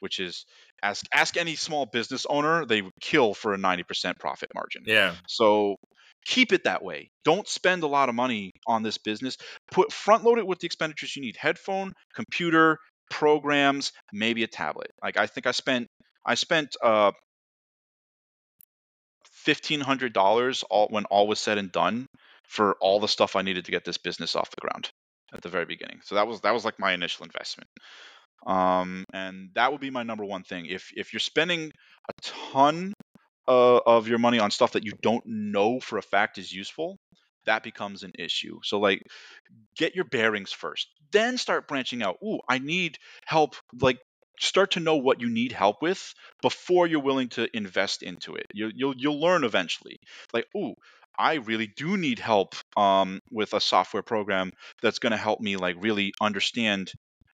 [0.00, 0.44] which is
[0.82, 5.14] ask ask any small business owner they would kill for a 90% profit margin yeah
[5.26, 5.76] so
[6.24, 7.10] keep it that way.
[7.24, 9.36] Don't spend a lot of money on this business.
[9.70, 11.36] Put front load it with the expenditures you need.
[11.36, 12.78] Headphone computer
[13.10, 14.90] programs maybe a tablet.
[15.02, 15.86] Like i think i spent
[16.26, 17.12] i spent uh
[19.46, 22.06] $1500 all when all was said and done
[22.48, 24.90] for all the stuff i needed to get this business off the ground
[25.32, 26.00] at the very beginning.
[26.04, 27.68] So that was that was like my initial investment.
[28.46, 30.66] Um, and that would be my number one thing.
[30.66, 31.70] If if you're spending
[32.08, 32.92] a ton
[33.48, 36.98] uh, of your money on stuff that you don't know for a fact is useful,
[37.46, 38.58] that becomes an issue.
[38.62, 39.02] So like,
[39.76, 42.18] get your bearings first, then start branching out.
[42.24, 43.56] Ooh, I need help.
[43.80, 43.98] Like,
[44.40, 48.46] start to know what you need help with before you're willing to invest into it.
[48.54, 49.98] You, you'll you'll learn eventually.
[50.32, 50.74] Like, ooh,
[51.18, 55.56] I really do need help um, with a software program that's going to help me
[55.56, 56.92] like really understand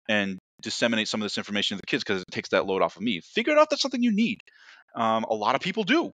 [0.09, 2.97] and disseminate some of this information to the kids because it takes that load off
[2.97, 3.21] of me.
[3.21, 4.41] Figure out that's something you need.
[4.95, 6.13] Um, a lot of people do,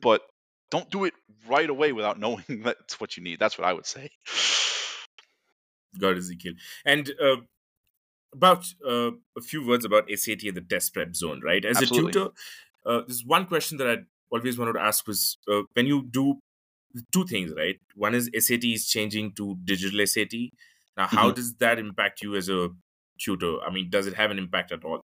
[0.00, 0.22] but
[0.70, 1.14] don't do it
[1.48, 3.38] right away without knowing that's what you need.
[3.38, 4.10] That's what I would say.
[5.98, 6.54] God, Ezekiel.
[6.84, 7.36] And uh,
[8.32, 11.64] about uh, a few words about SAT and the test prep zone, right?
[11.64, 12.10] As Absolutely.
[12.10, 12.30] a tutor,
[12.84, 13.96] uh, there's one question that I
[14.30, 16.40] always wanted to ask was uh, when you do
[17.12, 17.76] two things, right?
[17.94, 20.32] One is SAT is changing to digital SAT.
[20.96, 21.34] Now, how mm-hmm.
[21.34, 22.70] does that impact you as a
[23.18, 23.60] tutor?
[23.66, 25.00] I mean, does it have an impact at all?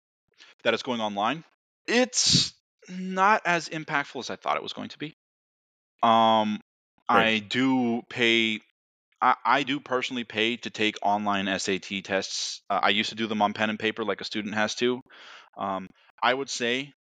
[0.63, 1.43] That it's going online?
[1.87, 2.53] It's
[2.89, 5.15] not as impactful as I thought it was going to be.
[6.03, 6.59] Um,
[7.09, 7.27] right.
[7.27, 8.59] I do pay.
[9.21, 12.61] I, I, do personally pay to take online SAT tests.
[12.69, 15.01] Uh, I used to do them on pen and paper like a student has to.
[15.57, 15.87] Um,
[16.21, 16.93] I would say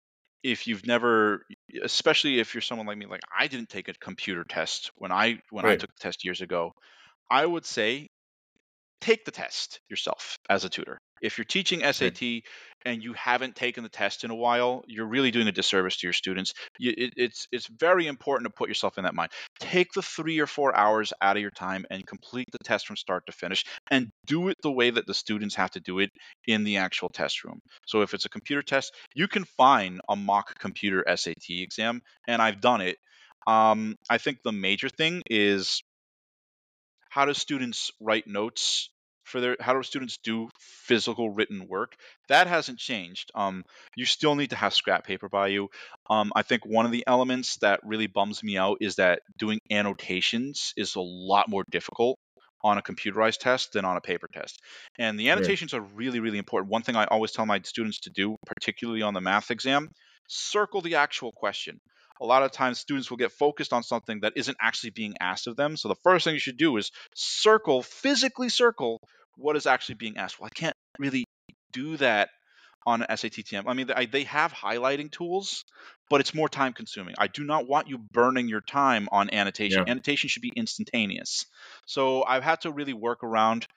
[0.43, 1.43] if you've never
[1.83, 5.39] especially if you're someone like me like i didn't take a computer test when i
[5.49, 5.73] when right.
[5.73, 6.71] i took the test years ago
[7.29, 8.07] i would say
[9.01, 10.99] take the test yourself as a tutor.
[11.21, 12.43] If you're teaching SAT
[12.85, 16.07] and you haven't taken the test in a while, you're really doing a disservice to
[16.07, 16.53] your students.
[16.79, 19.31] You, it, it's it's very important to put yourself in that mind.
[19.59, 22.95] Take the three or four hours out of your time and complete the test from
[22.95, 26.11] start to finish, and do it the way that the students have to do it
[26.45, 27.59] in the actual test room.
[27.85, 32.41] So if it's a computer test, you can find a mock computer SAT exam, and
[32.41, 32.97] I've done it.
[33.47, 35.81] Um, I think the major thing is
[37.09, 38.89] how do students write notes
[39.27, 41.95] for their how do students do physical written work.
[42.29, 43.31] That hasn't changed.
[43.35, 43.63] Um,
[43.95, 45.69] you still need to have scrap paper by you.
[46.09, 49.59] Um, i think one of the elements that really bums me out is that doing
[49.69, 52.17] annotations is a lot more difficult
[52.63, 54.61] on a computerized test than on a paper test.
[54.97, 56.71] And the annotations are really really important.
[56.71, 59.89] One thing i always tell my students to do particularly on the math exam
[60.27, 61.79] circle the actual question
[62.21, 65.47] a lot of times students will get focused on something that isn't actually being asked
[65.47, 65.77] of them.
[65.77, 68.99] So the first thing you should do is circle, physically circle
[69.35, 70.39] what is actually being asked.
[70.39, 71.25] Well, I can't really
[71.71, 72.29] do that
[72.85, 73.63] on SATTM.
[73.67, 75.65] I mean, they, they have highlighting tools,
[76.09, 77.15] but it's more time consuming.
[77.17, 79.83] I do not want you burning your time on annotation.
[79.85, 79.91] Yeah.
[79.91, 81.45] Annotation should be instantaneous.
[81.85, 83.67] So I've had to really work around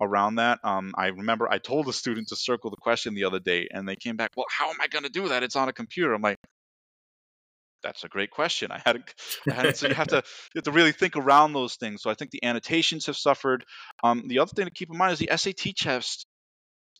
[0.00, 0.60] around that.
[0.64, 3.88] Um, I remember I told a student to circle the question the other day, and
[3.88, 5.42] they came back, "Well, how am I going to do that?
[5.42, 6.38] It's on a computer." I'm like,
[7.82, 8.70] that's a great question.
[8.70, 9.14] I hadn't,
[9.50, 12.02] I hadn't so you have to you have to really think around those things.
[12.02, 13.64] So I think the annotations have suffered.
[14.02, 16.26] Um, the other thing to keep in mind is the SAT test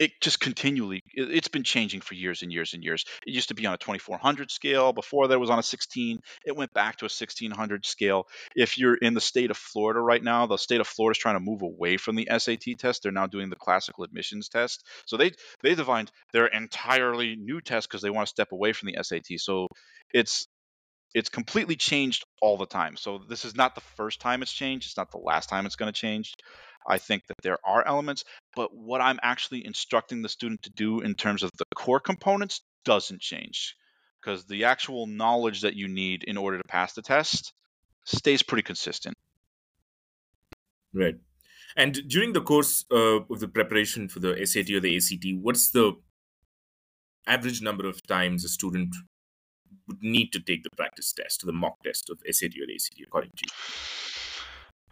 [0.00, 3.48] it just continually it, has been changing for years and years and years it used
[3.48, 6.96] to be on a 2400 scale before that was on a 16 it went back
[6.96, 8.24] to a 1600 scale
[8.56, 11.36] if you're in the state of florida right now the state of florida is trying
[11.36, 15.16] to move away from the sat test they're now doing the classical admissions test so
[15.16, 15.30] they
[15.62, 19.26] they designed their entirely new test because they want to step away from the sat
[19.36, 19.68] so
[20.12, 20.48] it's
[21.14, 22.96] it's completely changed all the time.
[22.96, 24.86] So this is not the first time it's changed.
[24.86, 26.34] It's not the last time it's going to change.
[26.88, 28.24] I think that there are elements,
[28.56, 32.62] but what I'm actually instructing the student to do in terms of the core components
[32.84, 33.76] doesn't change
[34.20, 37.52] because the actual knowledge that you need in order to pass the test
[38.04, 39.16] stays pretty consistent.
[40.92, 41.16] Right.
[41.76, 45.70] And during the course uh, of the preparation for the SAT or the ACT, what's
[45.70, 45.92] the
[47.26, 48.94] average number of times a student
[49.90, 53.30] would need to take the practice test, the mock test of SAT or ACT, according
[53.30, 53.52] to you?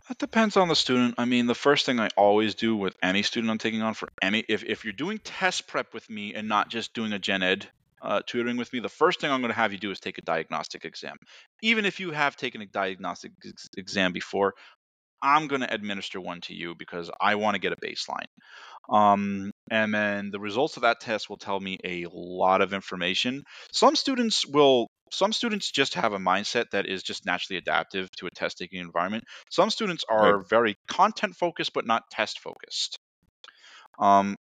[0.08, 1.14] That depends on the student.
[1.18, 4.08] I mean, the first thing I always do with any student I'm taking on for
[4.20, 7.42] any, if, if you're doing test prep with me and not just doing a gen
[7.42, 7.68] ed
[8.02, 10.18] uh, tutoring with me, the first thing I'm going to have you do is take
[10.18, 11.16] a diagnostic exam.
[11.62, 14.54] Even if you have taken a diagnostic ex- exam before,
[15.22, 18.28] I'm going to administer one to you because I want to get a baseline.
[18.88, 23.44] Um, and then the results of that test will tell me a lot of information.
[23.72, 28.26] Some students will some students just have a mindset that is just naturally adaptive to
[28.26, 29.24] a test taking environment.
[29.50, 30.48] Some students are right.
[30.48, 32.98] very content focused but not test focused.
[33.98, 34.36] Um,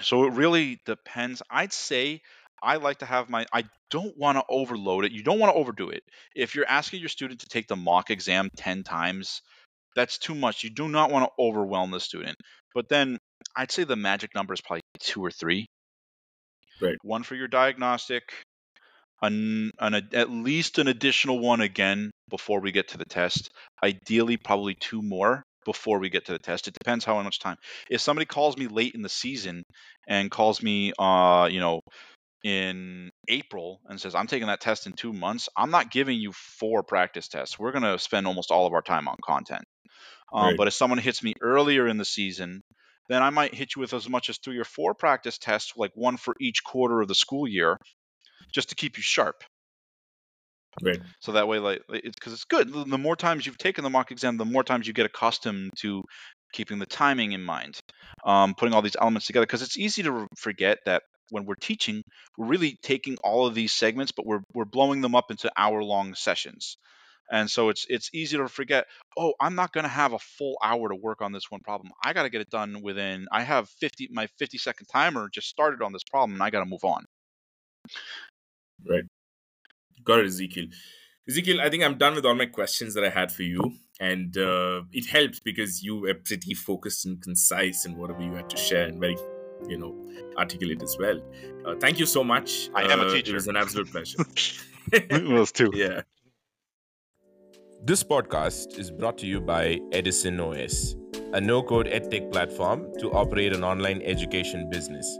[0.00, 1.42] so it really depends.
[1.50, 2.20] I'd say
[2.62, 5.12] I like to have my I don't want to overload it.
[5.12, 6.02] You don't want to overdo it.
[6.34, 9.42] If you're asking your student to take the mock exam 10 times,
[9.94, 10.64] that's too much.
[10.64, 12.36] You do not want to overwhelm the student.
[12.74, 13.18] But then
[13.56, 15.66] I'd say the magic number is probably two or three.
[16.80, 16.96] Right.
[17.02, 18.22] One for your diagnostic,
[19.20, 23.50] an, an at least an additional one again before we get to the test.
[23.82, 26.68] Ideally, probably two more before we get to the test.
[26.68, 27.56] It depends how much time.
[27.90, 29.64] If somebody calls me late in the season
[30.08, 31.80] and calls me, uh, you know,
[32.44, 36.32] in April and says, I'm taking that test in two months, I'm not giving you
[36.32, 37.58] four practice tests.
[37.58, 39.64] We're going to spend almost all of our time on content.
[40.32, 40.56] Um, right.
[40.56, 42.62] But if someone hits me earlier in the season,
[43.08, 45.92] then I might hit you with as much as three or four practice tests, like
[45.94, 47.78] one for each quarter of the school year,
[48.52, 49.42] just to keep you sharp.
[50.82, 51.00] Right.
[51.20, 52.72] So that way, like, it's because it's good.
[52.72, 56.02] The more times you've taken the mock exam, the more times you get accustomed to
[56.52, 57.78] keeping the timing in mind,
[58.24, 59.46] um, putting all these elements together.
[59.46, 62.02] Because it's easy to forget that when we're teaching,
[62.36, 65.82] we're really taking all of these segments, but we're we're blowing them up into hour
[65.82, 66.76] long sessions
[67.30, 70.56] and so it's it's easy to forget oh i'm not going to have a full
[70.62, 71.92] hour to work on this one problem.
[72.04, 75.48] I got to get it done within i have 50 my 50 second timer just
[75.48, 77.04] started on this problem and i got to move on.
[78.88, 79.04] Right.
[80.04, 80.66] Got it ezekiel.
[81.28, 84.38] Ezekiel i think i'm done with all my questions that i had for you and
[84.38, 88.56] uh, it helps because you were pretty focused and concise in whatever you had to
[88.56, 89.16] share and very
[89.68, 89.92] you know
[90.36, 91.20] articulate as well.
[91.66, 92.70] Uh, thank you so much.
[92.72, 94.18] I am a teacher uh, it was an absolute pleasure.
[94.92, 95.72] It was too.
[95.74, 96.02] Yeah
[97.84, 100.96] this podcast is brought to you by Edison OS,
[101.32, 105.18] a no code edtech platform to operate an online education business.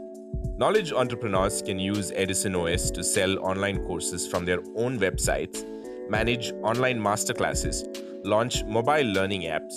[0.57, 5.63] Knowledge entrepreneurs can use Edison OS to sell online courses from their own websites,
[6.09, 7.85] manage online masterclasses,
[8.25, 9.73] launch mobile learning apps,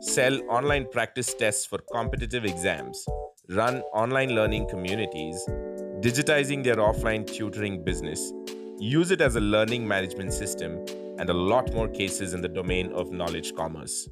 [0.00, 3.04] sell online practice tests for competitive exams,
[3.50, 5.44] run online learning communities,
[6.00, 8.32] digitizing their offline tutoring business,
[8.78, 10.82] use it as a learning management system
[11.18, 14.08] and a lot more cases in the domain of knowledge commerce.